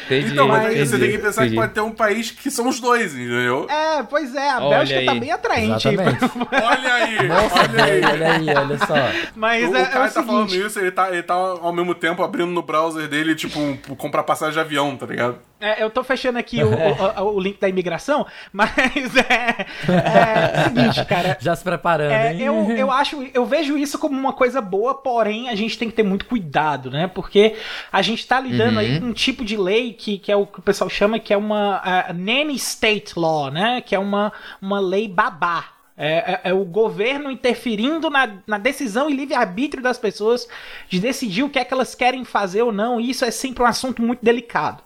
[0.05, 1.55] Entendi, Então, mas aí entendi, você tem que pensar entendi.
[1.55, 3.67] que pode ter um país que são os dois, entendeu?
[3.69, 5.19] é, pois é, a Olha Bélgica tá aí.
[5.19, 5.87] bem atraente.
[5.87, 6.19] Exatamente.
[6.51, 8.01] Olha aí, Nossa, olha aí.
[8.03, 8.95] olha aí, olha só.
[9.35, 11.33] Mas O, é, o é cara o tá falando seguinte, isso, ele tá, ele tá
[11.33, 15.37] ao mesmo tempo abrindo no browser dele, tipo, um- comprar passagem de avião, tá ligado?
[15.65, 18.71] É, eu tô fechando aqui o, o- o link da imigração, mas
[19.17, 21.37] é, é o seguinte, cara.
[21.41, 22.41] Já se preparando, É, hein?
[22.41, 25.95] eu, eu acho, eu vejo isso como uma coisa boa, porém a gente tem que
[25.95, 27.07] ter muito cuidado, né?
[27.07, 27.55] Porque
[27.91, 30.59] a gente tá lidando aí com um tipo de lei que, que é o que
[30.59, 33.81] o pessoal chama que é uma ah, nanny state law, né?
[33.81, 35.65] Que é uma, uma lei babá.
[35.95, 40.47] É, é- é o governo interferindo na, na decisão e livre-arbítrio das pessoas
[40.89, 43.61] de decidir o que é que elas querem fazer ou não, e isso é sempre
[43.61, 44.81] um assunto muito delicado.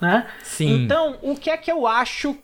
[0.00, 0.26] Né?
[0.42, 0.84] Sim.
[0.84, 2.36] Então, o que é que eu acho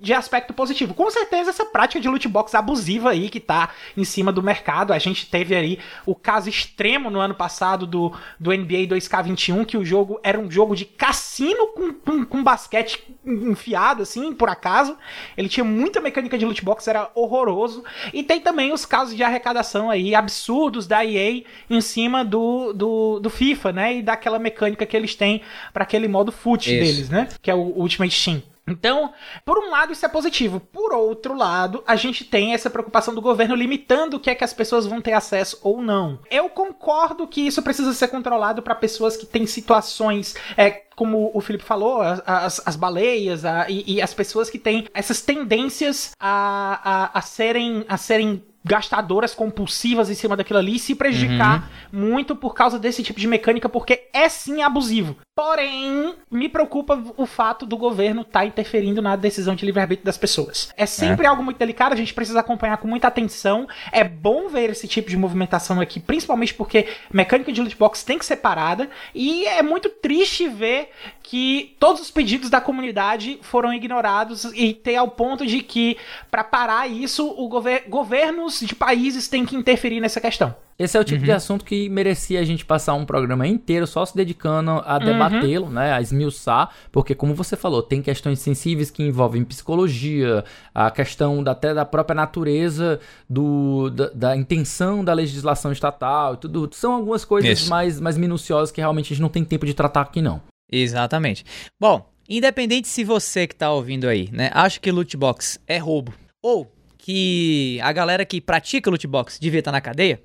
[0.00, 0.94] de aspecto positivo?
[0.94, 4.92] Com certeza, essa prática de loot box abusiva aí que tá em cima do mercado.
[4.92, 9.76] A gente teve aí o caso extremo no ano passado do, do NBA 2K21, que
[9.76, 14.96] o jogo era um jogo de cassino com, com, com basquete enfiado, assim, por acaso.
[15.36, 17.82] Ele tinha muita mecânica de loot box, era horroroso.
[18.12, 23.18] E tem também os casos de arrecadação aí absurdos da EA em cima do, do,
[23.18, 23.96] do FIFA, né?
[23.96, 26.84] E daquela mecânica que eles têm para aquele modo foot Isso.
[26.84, 27.28] deles, né?
[27.40, 28.51] Que é o Ultimate Team.
[28.66, 29.12] Então,
[29.44, 30.60] por um lado, isso é positivo.
[30.60, 34.44] Por outro lado, a gente tem essa preocupação do governo limitando o que é que
[34.44, 36.20] as pessoas vão ter acesso ou não.
[36.30, 41.40] Eu concordo que isso precisa ser controlado para pessoas que têm situações, é, como o
[41.40, 46.12] Felipe falou, as, as- as baleias a- e, e as pessoas que têm essas tendências
[46.20, 51.68] a, a, a serem, a serem gastadoras compulsivas em cima daquilo ali e se prejudicar
[51.92, 55.16] muito por causa desse tipo de mecânica, porque é sim abusivo.
[55.34, 60.70] Porém, me preocupa o fato do governo estar interferindo na decisão de livre-arbítrio das pessoas.
[60.76, 63.66] É sempre algo muito delicado, a gente precisa acompanhar com muita atenção.
[63.90, 68.18] É bom ver esse tipo de movimentação aqui, principalmente porque mecânica de loot box tem
[68.18, 68.90] que ser parada.
[69.14, 70.90] E é muito triste ver
[71.22, 75.96] que todos os pedidos da comunidade foram ignorados e ter ao ponto de que,
[76.30, 80.54] para parar isso, o gover governos de países têm que interferir nessa questão.
[80.78, 84.04] Esse é o tipo de assunto que merecia a gente passar um programa inteiro só
[84.04, 89.02] se dedicando a debatê-lo, né, a esmiuçar, porque como você falou, tem questões sensíveis que
[89.02, 90.44] envolvem psicologia,
[90.74, 92.98] a questão da- até da própria natureza
[93.28, 96.68] do, da, da intenção da legislação estatal e tudo.
[96.72, 97.70] São algumas coisas Isso.
[97.70, 100.40] mais, mais minuciosas que realmente a gente não tem tempo de tratar aqui não.
[100.70, 101.44] Exatamente.
[101.78, 106.12] Bom, independente se você que tá ouvindo aí, né, acha que loot box é roubo
[106.42, 110.20] ou que a galera que pratica loot box devia estar na cadeia,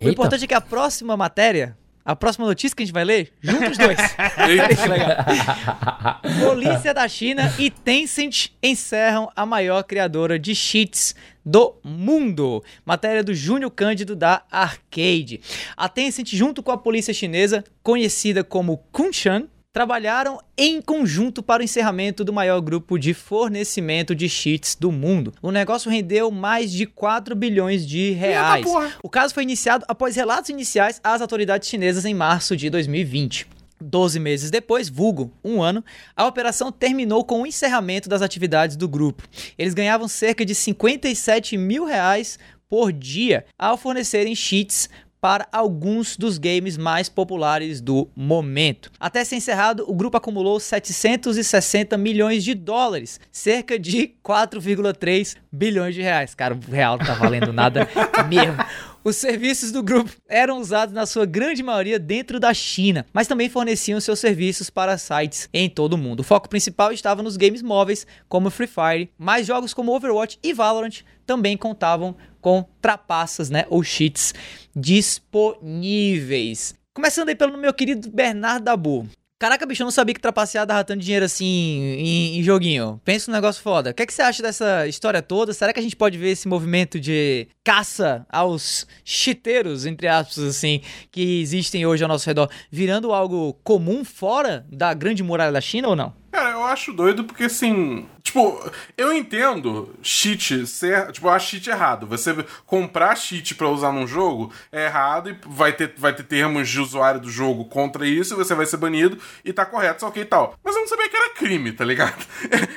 [0.00, 0.12] o Eita.
[0.12, 3.70] importante é que a próxima matéria, a próxima notícia que a gente vai ler, junta
[3.70, 3.98] os dois.
[6.42, 11.14] Polícia da China e Tencent encerram a maior criadora de cheats
[11.44, 12.62] do mundo.
[12.84, 15.40] Matéria do Júnior Cândido da Arcade.
[15.76, 21.64] A Tencent, junto com a polícia chinesa, conhecida como Kunshan, trabalharam em conjunto para o
[21.64, 25.32] encerramento do maior grupo de fornecimento de cheats do mundo.
[25.42, 28.64] O negócio rendeu mais de 4 bilhões de reais.
[29.02, 33.46] O caso foi iniciado após relatos iniciais às autoridades chinesas em março de 2020.
[33.80, 35.84] Doze meses depois, vulgo, um ano,
[36.16, 39.22] a operação terminou com o encerramento das atividades do grupo.
[39.56, 42.36] Eles ganhavam cerca de 57 mil reais
[42.68, 44.88] por dia ao fornecerem cheats
[45.20, 48.90] para alguns dos games mais populares do momento.
[48.98, 56.02] Até ser encerrado, o grupo acumulou 760 milhões de dólares, cerca de 4,3 bilhões de
[56.02, 56.34] reais.
[56.34, 57.88] Cara, o real não tá valendo nada
[58.28, 58.56] mesmo.
[59.04, 63.48] Os serviços do grupo eram usados na sua grande maioria dentro da China, mas também
[63.48, 66.20] forneciam seus serviços para sites em todo o mundo.
[66.20, 70.52] O foco principal estava nos games móveis, como Free Fire, mas jogos como Overwatch e
[70.52, 74.34] Valorant também contavam com trapaças, né, ou cheats
[74.74, 76.74] disponíveis.
[76.94, 79.08] Começando aí pelo meu querido Bernardo Dabu.
[79.40, 83.00] Caraca, bicho, eu não sabia que trapacear dava tanto dinheiro assim em, em joguinho.
[83.04, 83.90] Pensa um negócio foda.
[83.90, 85.52] O que, é que você acha dessa história toda?
[85.52, 90.80] Será que a gente pode ver esse movimento de caça aos chiteiros, entre aspas, assim,
[91.12, 95.86] que existem hoje ao nosso redor, virando algo comum fora da grande muralha da China
[95.86, 96.12] ou não?
[96.32, 98.08] Cara, eu acho doido porque assim.
[98.28, 98.62] Tipo,
[98.94, 101.10] eu entendo cheat ser.
[101.12, 102.06] Tipo, eu acho cheat errado.
[102.08, 106.68] Você comprar cheat para usar num jogo é errado e vai ter, vai ter termos
[106.68, 110.08] de usuário do jogo contra isso e você vai ser banido e tá correto, só
[110.08, 110.54] ok e tal.
[110.62, 112.22] Mas eu não sabia que era crime, tá ligado?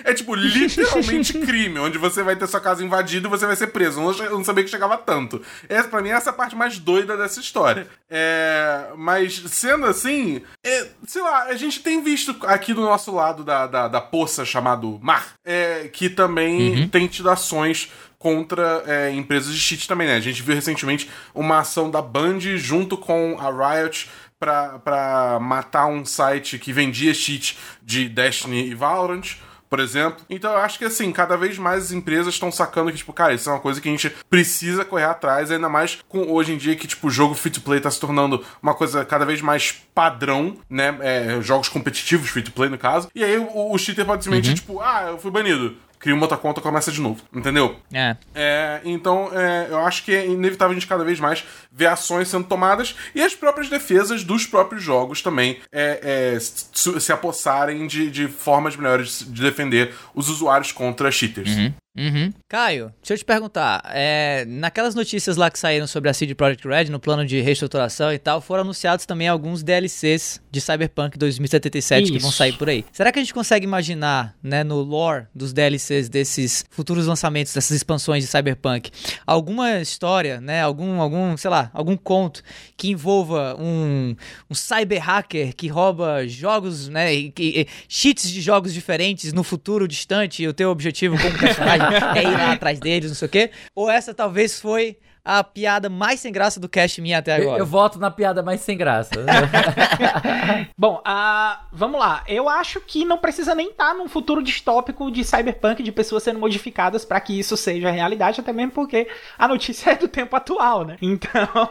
[0.05, 3.57] É, é tipo, literalmente crime, onde você vai ter sua casa invadida e você vai
[3.57, 3.99] ser preso.
[3.99, 5.41] Eu não, sabia que chegava tanto.
[5.67, 7.89] Essa, pra mim, essa é a parte mais doida dessa história.
[8.09, 13.43] É, mas, sendo assim, é, sei lá, a gente tem visto aqui do nosso lado
[13.43, 16.87] da, da, da poça chamado mar, é, que também uhum.
[16.87, 20.15] tem tido ações contra é, empresas de cheat também, né?
[20.15, 26.05] A gente viu recentemente uma ação da Band junto com a Riot para matar um
[26.05, 29.37] site que vendia cheat de Destiny e Valorant
[29.71, 30.25] por exemplo.
[30.29, 33.33] Então eu acho que assim, cada vez mais as empresas estão sacando que, tipo, cara,
[33.33, 36.57] isso é uma coisa que a gente precisa correr atrás, ainda mais com hoje em
[36.57, 39.41] dia que, tipo, o jogo free to play tá se tornando uma coisa cada vez
[39.41, 40.97] mais padrão, né?
[40.99, 43.09] É, jogos competitivos, free to play no caso.
[43.15, 44.55] E aí o, o cheater pode simplesmente, uhum.
[44.55, 47.75] tipo, ah, eu fui banido cria uma outra conta e começa de novo, entendeu?
[47.93, 48.17] É.
[48.33, 52.27] é então, é, eu acho que é inevitável a gente cada vez mais ver ações
[52.27, 57.85] sendo tomadas e as próprias defesas dos próprios jogos também é, é se, se apossarem
[57.85, 61.55] de, de formas melhores de defender os usuários contra cheaters.
[61.55, 61.73] Uhum.
[61.97, 62.31] Uhum.
[62.47, 63.83] Caio, deixa eu te perguntar.
[63.93, 68.13] É, naquelas notícias lá que saíram sobre a CD Projekt Red, no plano de reestruturação
[68.13, 72.13] e tal, foram anunciados também alguns DLCs de Cyberpunk 2077 Isso.
[72.13, 72.85] que vão sair por aí.
[72.93, 77.75] Será que a gente consegue imaginar, né, no lore dos DLCs desses futuros lançamentos, dessas
[77.75, 78.89] expansões de Cyberpunk,
[79.27, 82.41] alguma história, né, algum, algum sei lá, algum conto
[82.77, 84.15] que envolva um,
[84.49, 89.89] um cyber hacker que rouba jogos, né, e, e, cheats de jogos diferentes no futuro
[89.89, 91.80] distante e o teu objetivo como personagem
[92.15, 93.51] é ir lá atrás deles, não sei o quê.
[93.75, 97.57] Ou essa talvez foi a piada mais sem graça do cast minha até agora.
[97.57, 99.11] Eu, eu voto na piada mais sem graça.
[100.77, 102.23] Bom, uh, vamos lá.
[102.27, 106.23] Eu acho que não precisa nem estar tá num futuro distópico de cyberpunk, de pessoas
[106.23, 109.07] sendo modificadas para que isso seja realidade, até mesmo porque
[109.37, 110.97] a notícia é do tempo atual, né?
[111.11, 111.69] Então,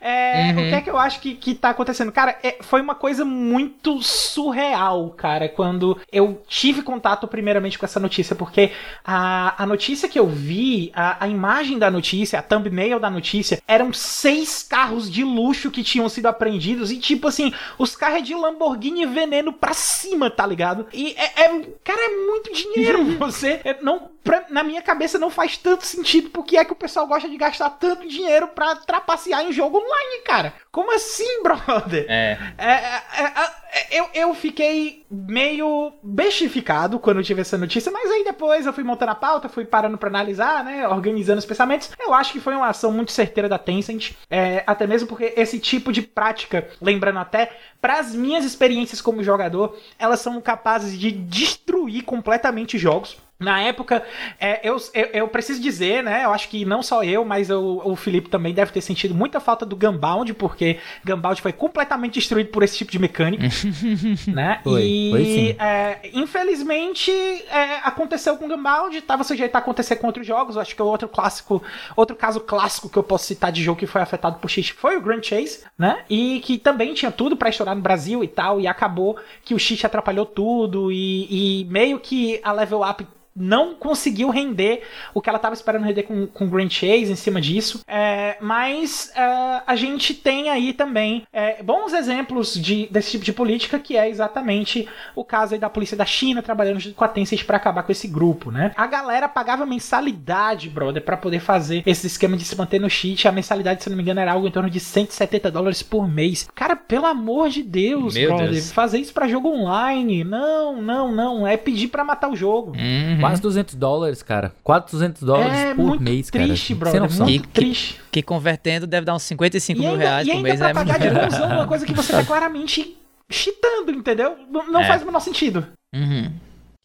[0.00, 0.66] é, uhum.
[0.66, 2.12] o que é que eu acho que, que tá acontecendo?
[2.12, 7.98] Cara, é, foi uma coisa muito surreal, cara, quando eu tive contato primeiramente com essa
[7.98, 8.70] notícia, porque
[9.04, 13.60] a, a notícia que eu vi, a, a imagem da notícia, a thumbnail da notícia,
[13.66, 18.22] eram seis carros de luxo que tinham sido apreendidos e, tipo assim, os carros é
[18.22, 20.86] de Lamborghini veneno pra cima, tá ligado?
[20.92, 21.48] E é, é
[21.82, 23.60] cara, é muito dinheiro você.
[23.64, 27.06] É, não, pra, na minha cabeça não faz tanto sentido porque é que o pessoal
[27.06, 30.54] gosta de gastar tanto dinheiro pra trapacear em jogo online, cara.
[30.70, 32.06] Como assim, brother?
[32.08, 32.38] É.
[32.58, 38.24] é, é, é eu, eu fiquei meio bestificado quando eu tive essa notícia, mas aí
[38.24, 41.90] depois eu fui montando a pauta, fui parando para analisar, né, organizando os pensamentos.
[42.00, 45.58] Eu acho que foi uma ação muito certeira da Tencent, é, até mesmo porque esse
[45.58, 51.10] tipo de prática, lembrando até, para as minhas experiências como jogador, elas são capazes de
[51.10, 53.16] destruir completamente jogos.
[53.38, 54.02] Na época,
[54.40, 56.24] é, eu, eu, eu, preciso dizer, né?
[56.24, 59.40] Eu acho que não só eu, mas o, o Felipe também deve ter sentido muita
[59.40, 63.46] falta do Gunbound, porque Gunbound foi completamente destruído por esse tipo de mecânica.
[64.32, 64.60] né?
[64.64, 65.56] Foi, e foi.
[65.66, 70.56] É, infelizmente é, aconteceu com Gunbound, tava sujeito a acontecer com outros jogos.
[70.56, 71.62] Eu acho que o outro clássico,
[71.94, 74.96] outro caso clássico que eu posso citar de jogo que foi afetado por cheat foi
[74.96, 76.04] o Grand Chase, né?
[76.08, 79.58] E que também tinha tudo para estourar no Brasil e tal, e acabou que o
[79.58, 83.06] cheat atrapalhou tudo, e, e meio que a level up
[83.36, 84.82] não conseguiu render
[85.14, 87.80] o que ela estava esperando render com, com Grand Chase em cima disso.
[87.86, 93.32] É, mas é, a gente tem aí também é, bons exemplos de, desse tipo de
[93.32, 97.56] política, que é exatamente o caso da polícia da China trabalhando com a Tencent para
[97.56, 98.72] acabar com esse grupo, né?
[98.76, 103.28] A galera pagava mensalidade, brother, para poder fazer esse esquema de se manter no cheat.
[103.28, 106.48] A mensalidade, se não me engano, era algo em torno de 170 dólares por mês.
[106.54, 108.72] Cara, pelo amor de Deus, Meu brother, Deus.
[108.72, 110.24] fazer isso para jogo online.
[110.24, 111.46] Não, não, não.
[111.46, 112.72] É pedir para matar o jogo.
[112.72, 113.25] Uhum.
[113.30, 114.52] Quase 200 dólares, cara.
[114.62, 116.44] Quase 200 dólares é por muito mês, cara.
[116.46, 117.00] triste, brother.
[117.02, 117.26] noção.
[117.26, 118.00] Muito Que- triste.
[118.10, 120.58] Que convertendo deve dar uns 55 E mil ainda, reais e por ainda mês.
[120.60, 121.12] pra É pagar muito...
[121.12, 122.96] de ilusão, uma coisa que você tá claramente
[123.30, 124.36] cheatando, entendeu?
[124.50, 124.86] Não, não É.
[124.86, 125.66] faz o menor sentido.
[125.94, 126.30] Uhum.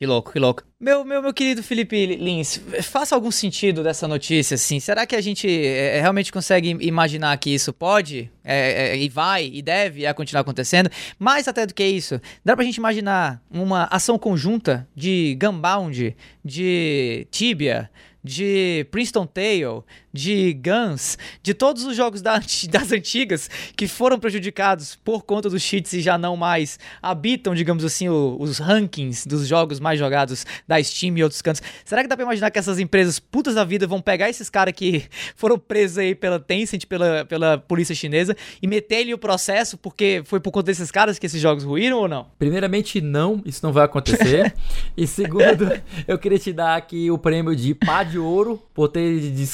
[0.02, 0.64] Que louco, que louco.
[0.80, 4.80] Meu, meu, meu querido Felipe Lins, faça algum sentido dessa notícia, assim?
[4.80, 9.46] Será que a gente é, realmente consegue imaginar que isso pode, é, é, e vai,
[9.54, 10.90] e deve é, continuar acontecendo?
[11.20, 17.28] Mais até do que isso, dá pra gente imaginar uma ação conjunta de Gunbound, de
[17.30, 17.88] Tibia,
[18.24, 19.82] de Princeton Tale,
[20.14, 25.62] de Guns, de todos os jogos da- das antigas que foram prejudicados por conta dos
[25.62, 30.46] cheats e já não mais habitam, digamos assim, o- os rankings dos jogos mais jogados
[30.68, 31.62] da Steam e outros cantos.
[31.86, 34.74] Será que dá pra imaginar que essas empresas putas da vida vão pegar esses caras
[34.76, 35.04] que
[35.36, 40.40] foram presos aí pela Tencent, pela, pela polícia chinesa e meter-lhe o processo porque foi
[40.40, 42.28] por conta desses caras que esses jogos ruíram ou não?
[42.38, 44.54] Primeiramente, não, isso não vai acontecer.
[44.96, 45.72] e segundo,
[46.08, 49.02] eu queria te dar aqui o prêmio de pá de ouro por ter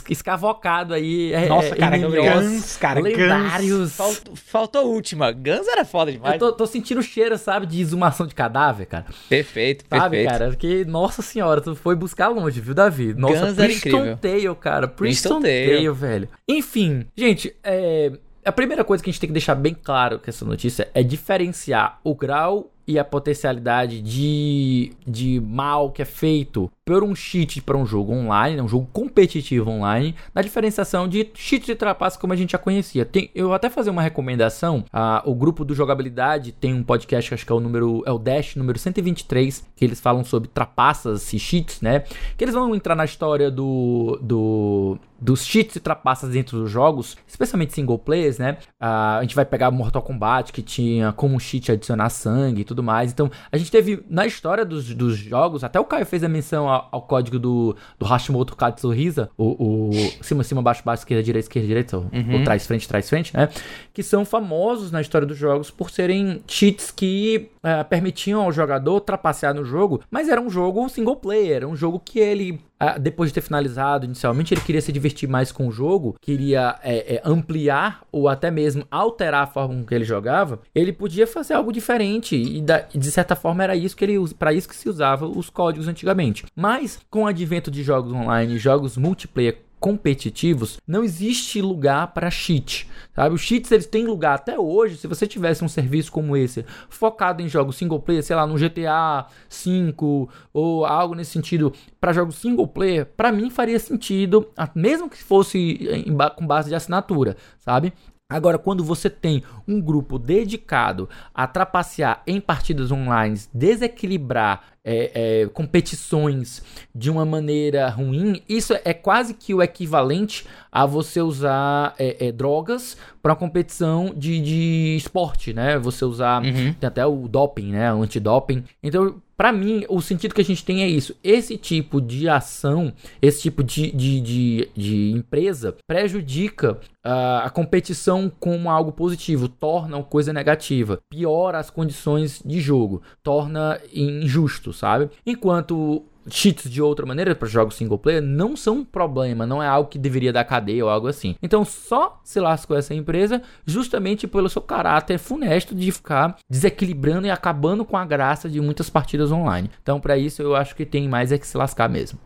[0.09, 1.31] escavocado aí.
[1.33, 3.11] é, Nossa, é, cara, Guns, cara, Guns.
[3.17, 3.95] lendários.
[3.95, 5.31] Faltou, faltou a última.
[5.31, 6.33] Guns era foda demais.
[6.33, 9.05] Eu tô, tô sentindo o cheiro, sabe, de exumação de cadáver, cara.
[9.29, 10.29] Perfeito, Sabe, perfeito.
[10.39, 10.55] cara?
[10.55, 13.13] Que, nossa senhora, tu foi buscar longe, viu, Davi?
[13.13, 14.17] Nossa, Guns era Princeton incrível.
[14.17, 14.87] Tale, cara.
[14.87, 15.75] Princeton Princeton Tale.
[15.75, 16.29] Tale, velho.
[16.47, 18.11] Enfim, gente, é...
[18.43, 21.03] A primeira coisa que a gente tem que deixar bem claro com essa notícia é
[21.03, 27.61] diferenciar o grau e a potencialidade de, de mal que é feito por um cheat
[27.61, 32.31] para um jogo online, um jogo competitivo online, na diferenciação de cheats de trapaças como
[32.31, 33.03] a gente já conhecia.
[33.03, 34.85] Tem, eu até fazer uma recomendação.
[34.93, 38.17] ah, o grupo do Jogabilidade tem um podcast, acho que é o número é o
[38.17, 42.05] Dash número 123, que eles falam sobre trapaças e cheats, né?
[42.37, 47.17] Que eles vão entrar na história do, do dos cheats e trapaças dentro dos jogos,
[47.27, 48.57] especialmente single players, né?
[48.79, 52.83] Ah, a gente vai pegar Mortal Kombat, que tinha como cheat adicionar sangue e tudo
[52.83, 53.11] mais.
[53.11, 56.69] Então, a gente teve na história dos, dos jogos, até o Caio fez a menção
[56.77, 61.45] ao, ao código do, do Hashimoto Katsuhisa, o, o cima, cima, baixo, baixo, esquerda, direita,
[61.45, 63.49] esquerda, direita, o, o trás, frente, trás, frente, né?
[63.93, 69.01] Que são famosos na história dos jogos por serem cheats que ah, permitiam ao jogador
[69.01, 72.59] trapacear no jogo, mas era um jogo single player, era um jogo que ele
[72.99, 77.15] depois de ter finalizado inicialmente, ele queria se divertir mais com o jogo, queria é,
[77.15, 81.53] é, ampliar ou até mesmo alterar a forma com que ele jogava, ele podia fazer
[81.53, 84.89] algo diferente e da- de certa forma era isso que ele para isso que se
[84.89, 86.45] usava os códigos antigamente.
[86.55, 92.87] Mas com o advento de jogos online, jogos multiplayer competitivos, não existe lugar para cheat,
[93.15, 93.35] sabe?
[93.35, 94.97] Os cheats eles têm lugar até hoje.
[94.97, 98.55] Se você tivesse um serviço como esse, focado em jogos single player, sei lá, no
[98.55, 105.09] GTA 5 ou algo nesse sentido, para jogos single player, para mim faria sentido, mesmo
[105.09, 107.93] que fosse em com base de assinatura, sabe?
[108.29, 115.47] Agora, quando você tem um grupo dedicado a trapacear em partidas online, desequilibrar é, é,
[115.47, 116.61] competições
[116.93, 122.31] de uma maneira ruim, isso é quase que o equivalente a você usar é, é,
[122.33, 125.79] drogas para uma competição de, de esporte, né?
[125.79, 126.75] Você usar Uhum.
[126.81, 127.93] até o doping, né?
[127.93, 128.61] O antidoping.
[128.83, 131.15] Então, pra mim, o sentido que a gente tem é isso.
[131.23, 138.31] Esse tipo de ação, esse tipo de, de, de, de empresa prejudica ah, a competição
[138.39, 145.09] como algo positivo, torna uma coisa negativa, piora as condições de jogo, torna injusto, sabe?
[145.25, 149.67] Enquanto cheats de outra maneira para jogos single player não são um problema, não é
[149.67, 151.35] algo que deveria dar cadeia ou algo assim.
[151.41, 157.31] Então só se lascou essa empresa justamente pelo seu caráter funesto de ficar desequilibrando e
[157.31, 159.69] acabando com a graça de muitas partidas online.
[159.81, 162.19] Então para isso eu acho que tem mais é que se lascar mesmo.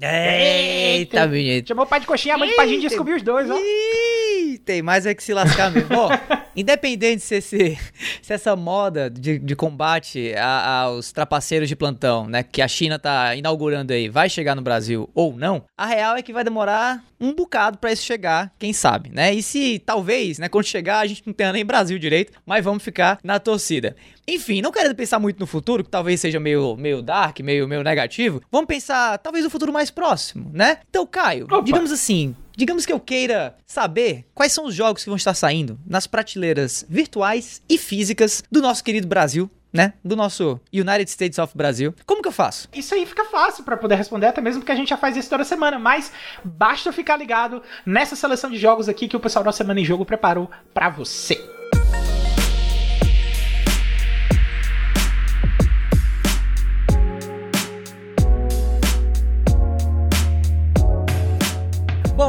[0.00, 1.68] Eita, bonito.
[1.68, 3.56] Chamou o pai de coxinha, a mãe de padinho descobriu os dois, ó.
[3.56, 5.96] Ih, tem mais é que se lascar mesmo.
[5.96, 6.08] Ó,
[6.56, 7.78] independente se, esse,
[8.22, 12.98] se essa moda de, de combate a- aos trapaceiros de plantão, né, que a China
[12.98, 17.04] tá inaugurando aí, vai chegar no Brasil ou não, a real é que vai demorar
[17.20, 19.32] um bocado pra isso chegar, quem sabe, né?
[19.32, 22.82] E se talvez, né, quando chegar, a gente não tenha nem Brasil direito, mas vamos
[22.82, 23.96] ficar na torcida.
[24.28, 27.82] Enfim, não querendo pensar muito no futuro, que talvez seja meio, meio dark, meio, meio
[27.82, 30.78] negativo, vamos pensar talvez no futuro mais próximo, né?
[30.90, 31.62] Então, Caio, Opa.
[31.62, 35.78] digamos assim, digamos que eu queira saber quais são os jogos que vão estar saindo
[35.86, 41.54] nas prateleiras virtuais e físicas do nosso querido Brasil né, do nosso United States of
[41.54, 41.94] Brasil.
[42.06, 42.66] Como que eu faço?
[42.74, 45.28] Isso aí fica fácil para poder responder, até mesmo porque a gente já faz isso
[45.28, 46.10] toda semana, mas
[46.42, 50.06] basta ficar ligado nessa seleção de jogos aqui que o pessoal da Semana em Jogo
[50.06, 51.55] preparou para você.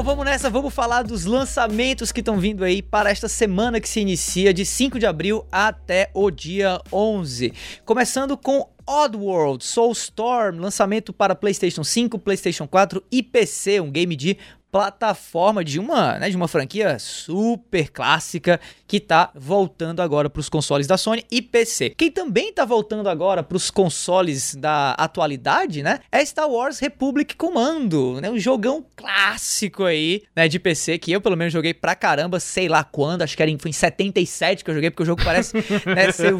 [0.07, 3.99] Vamos nessa, vamos falar dos lançamentos que estão vindo aí para esta semana que se
[3.99, 7.53] inicia de 5 de abril até o dia 11.
[7.83, 14.37] Começando com Oddworld Soulstorm, lançamento para PlayStation 5, PlayStation 4 e PC, um game de
[14.77, 20.49] plataforma de uma, né, de uma franquia super clássica que tá voltando agora para os
[20.49, 21.95] consoles da Sony e PC.
[21.97, 27.35] Quem também tá voltando agora para os consoles da atualidade, né, é Star Wars Republic
[27.35, 31.95] Commando, né, um jogão clássico aí, né, de PC que eu pelo menos joguei pra
[31.95, 35.03] caramba, sei lá quando, acho que era em, foi em 77 que eu joguei porque
[35.03, 35.55] o jogo parece,
[35.89, 36.35] né, ser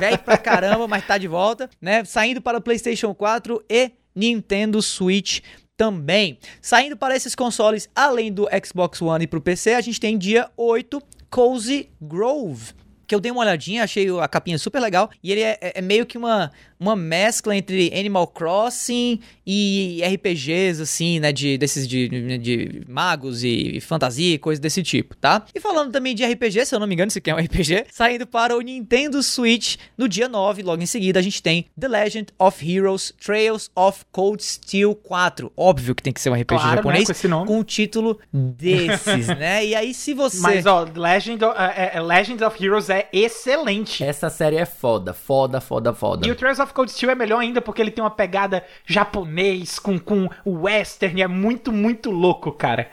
[0.00, 4.80] velho pra caramba, mas tá de volta, né, saindo para o PlayStation 4 e Nintendo
[4.80, 5.40] Switch
[5.82, 6.38] também.
[6.60, 10.16] Saindo para esses consoles, além do Xbox One e para o PC, a gente tem
[10.16, 12.72] dia 8 Cozy Grove.
[13.04, 15.10] Que eu dei uma olhadinha, achei a capinha super legal.
[15.20, 16.52] E ele é, é meio que uma,
[16.82, 21.32] uma mescla entre Animal Crossing e RPGs, assim, né?
[21.32, 25.44] De, desses de, de magos e fantasia e coisas desse tipo, tá?
[25.54, 27.86] E falando também de RPG, se eu não me engano, isso aqui é um RPG,
[27.90, 31.88] saindo para o Nintendo Switch no dia 9, logo em seguida, a gente tem The
[31.88, 35.52] Legend of Heroes Trails of Cold Steel 4.
[35.56, 37.46] Óbvio que tem que ser um RPG Claro, né, japonês com esse nome.
[37.46, 39.64] com um título desses, né?
[39.64, 40.40] E aí, se você.
[40.40, 44.02] Mas ó, Legend of, é, é, Legend of Heroes é excelente.
[44.02, 46.26] Essa série é foda, foda, foda, foda.
[46.26, 49.78] E o Trails of Cold Steel é melhor ainda porque ele tem uma pegada japonês
[49.78, 52.88] com, com western, é muito, muito louco, cara.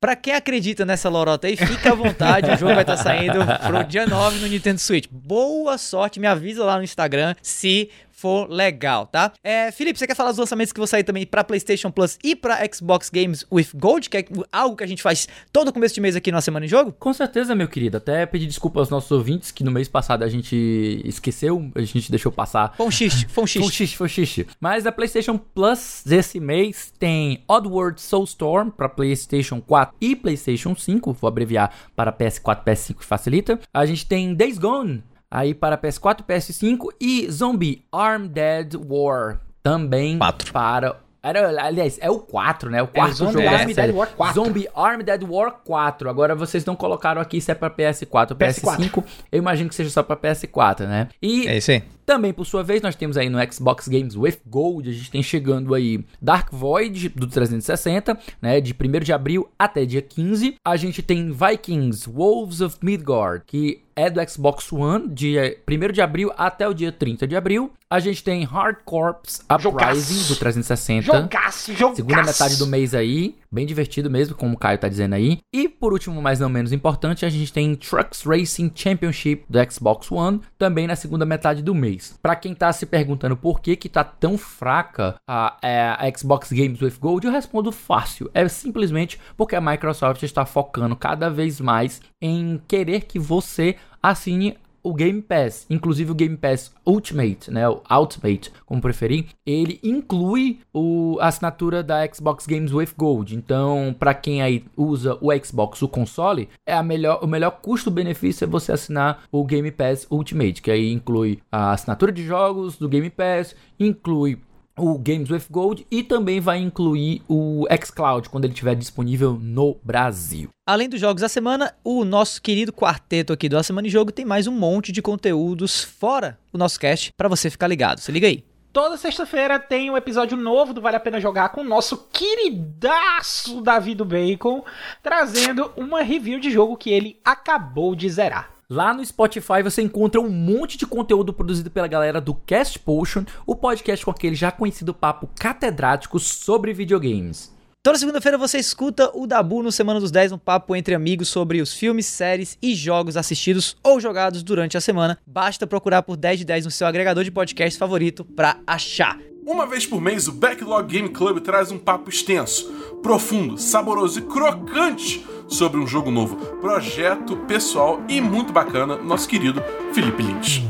[0.00, 2.50] Pra quem acredita nessa lorota aí, fica à vontade.
[2.50, 5.06] o jogo vai estar saindo pro dia 9 no Nintendo Switch.
[5.10, 7.90] Boa sorte, me avisa lá no Instagram se
[8.20, 9.32] for legal, tá?
[9.42, 12.36] É, Felipe, você quer falar dos lançamentos que vão sair também pra PlayStation Plus e
[12.36, 16.00] pra Xbox Games with Gold, que é algo que a gente faz todo começo de
[16.00, 16.92] mês aqui na Semana em Jogo?
[16.98, 17.96] Com certeza, meu querido.
[17.96, 22.10] Até pedir desculpa aos nossos ouvintes que no mês passado a gente esqueceu, a gente
[22.10, 22.74] deixou passar.
[22.76, 23.96] Foi um xiste, foi um Foi um xiste.
[23.96, 24.46] foi um.
[24.60, 31.12] Mas a PlayStation Plus desse mês tem Oddworld Soulstorm para PlayStation 4 e PlayStation 5,
[31.14, 33.58] vou abreviar para PS4 PS5 que facilita.
[33.72, 40.52] A gente tem Days Gone aí para PS4 PS5 e Zombie Armed War também Quatro.
[40.52, 42.82] para era, aliás, é o 4, né?
[42.82, 43.92] O quarto Zombie jogo Armed série.
[43.92, 44.34] War 4.
[44.34, 46.08] Zombie Armed War 4.
[46.08, 48.78] Agora vocês não colocaram aqui se é pra PS4 ou PS4.
[48.78, 49.04] PS5.
[49.30, 51.08] Eu imagino que seja só pra PS4, né?
[51.20, 51.82] E É isso aí.
[52.10, 55.22] Também, por sua vez, nós temos aí no Xbox Games with Gold, a gente tem
[55.22, 60.56] chegando aí Dark Void do 360, né, de 1 de abril até dia 15.
[60.64, 65.36] A gente tem Vikings Wolves of Midgard, que é do Xbox One, de
[65.68, 67.70] 1 de abril até o dia 30 de abril.
[67.88, 71.06] A gente tem Hard Corps Uprising do 360.
[71.06, 71.96] Jogaço, jogaço.
[71.96, 75.38] Segunda metade do mês aí, bem divertido mesmo, como o Caio tá dizendo aí.
[75.52, 80.10] E por último, mas não menos importante, a gente tem Trucks Racing Championship do Xbox
[80.10, 82.18] One, também na segunda metade do mês.
[82.22, 86.52] Pra quem tá se perguntando por que que tá tão fraca a, é, a Xbox
[86.52, 88.30] Games with Gold, eu respondo fácil.
[88.32, 94.56] É simplesmente porque a Microsoft está focando cada vez mais em querer que você assine
[94.82, 100.60] o Game Pass, inclusive o Game Pass Ultimate, né, o Ultimate, como preferir, ele inclui
[100.72, 103.34] o, a assinatura da Xbox Games with Gold.
[103.34, 108.44] Então, para quem aí usa o Xbox, o console, é a melhor, o melhor custo-benefício
[108.44, 112.88] é você assinar o Game Pass Ultimate, que aí inclui a assinatura de jogos do
[112.88, 114.38] Game Pass, inclui
[114.80, 119.76] o Games with Gold e também vai incluir o xCloud quando ele estiver disponível no
[119.82, 120.48] Brasil.
[120.66, 124.12] Além dos jogos da semana, o nosso querido quarteto aqui do A Semana em Jogo
[124.12, 128.00] tem mais um monte de conteúdos fora o nosso cast pra você ficar ligado.
[128.00, 128.44] Se liga aí.
[128.72, 133.60] Toda sexta-feira tem um episódio novo do Vale a Pena Jogar com o nosso queridaço
[133.60, 134.64] Davi do Bacon,
[135.02, 138.59] trazendo uma review de jogo que ele acabou de zerar.
[138.72, 143.24] Lá no Spotify você encontra um monte de conteúdo produzido pela galera do Cast Potion,
[143.44, 147.52] o podcast com aquele já conhecido papo catedrático sobre videogames.
[147.82, 151.60] Toda segunda-feira você escuta o Dabu no Semana dos 10, um papo entre amigos sobre
[151.60, 155.18] os filmes, séries e jogos assistidos ou jogados durante a semana.
[155.26, 159.18] Basta procurar por 10 de 10 no seu agregador de podcast favorito pra achar.
[159.44, 162.70] Uma vez por mês, o Backlog Game Club traz um papo extenso,
[163.02, 169.62] profundo, saboroso e crocante sobre um jogo novo, projeto pessoal e muito bacana, nosso querido
[169.92, 170.69] Felipe Lynch.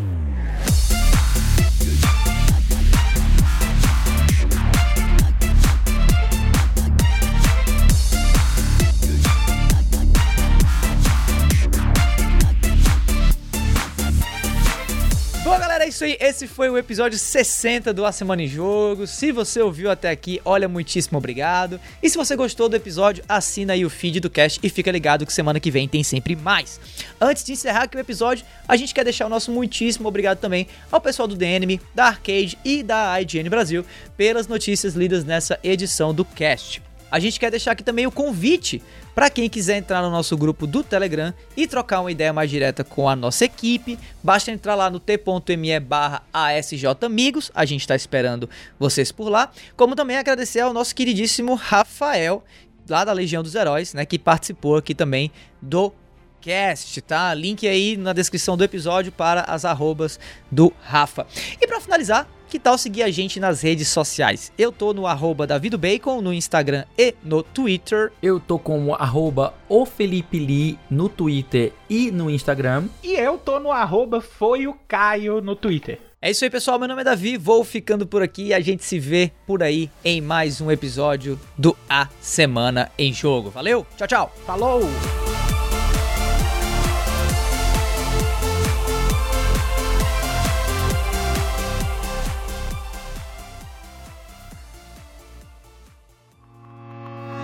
[16.01, 19.07] Isso aí, esse foi o episódio 60 do A Semana em Jogo.
[19.07, 21.79] Se você ouviu até aqui, olha, muitíssimo obrigado.
[22.03, 25.27] E se você gostou do episódio, assina aí o feed do cast e fica ligado
[25.27, 26.81] que semana que vem tem sempre mais.
[27.21, 30.67] Antes de encerrar aqui o episódio, a gente quer deixar o nosso muitíssimo obrigado também
[30.91, 33.85] ao pessoal do DNM, da Arcade e da IGN Brasil
[34.17, 36.90] pelas notícias lidas nessa edição do cast.
[37.11, 38.83] A gente quer deixar aqui também o convite
[39.15, 42.85] para quem quiser entrar no nosso grupo do Telegram e trocar uma ideia mais direta
[42.85, 43.99] com a nossa equipe.
[44.23, 49.51] Basta entrar lá no t.me barra ASJamigos, a gente está esperando vocês por lá.
[49.77, 52.45] Como também agradecer ao nosso queridíssimo Rafael,
[52.89, 55.31] lá da Legião dos Heróis, né, que participou aqui também
[55.61, 55.93] do
[56.41, 57.33] cast, tá?
[57.35, 60.19] Link aí na descrição do episódio para as arrobas
[60.51, 61.27] do Rafa.
[61.61, 64.53] E para finalizar, que tal seguir a gente nas redes sociais?
[64.59, 68.13] Eu tô no arroba davidobacon no Instagram e no Twitter.
[68.21, 72.89] Eu tô com arroba o Felipe Lee no Twitter e no Instagram.
[73.05, 76.01] E eu tô no arroba foi o Caio no Twitter.
[76.21, 76.79] É isso aí, pessoal.
[76.79, 79.89] Meu nome é Davi, vou ficando por aqui e a gente se vê por aí
[80.05, 83.49] em mais um episódio do A Semana em Jogo.
[83.49, 84.35] Valeu, tchau, tchau.
[84.45, 84.83] Falou!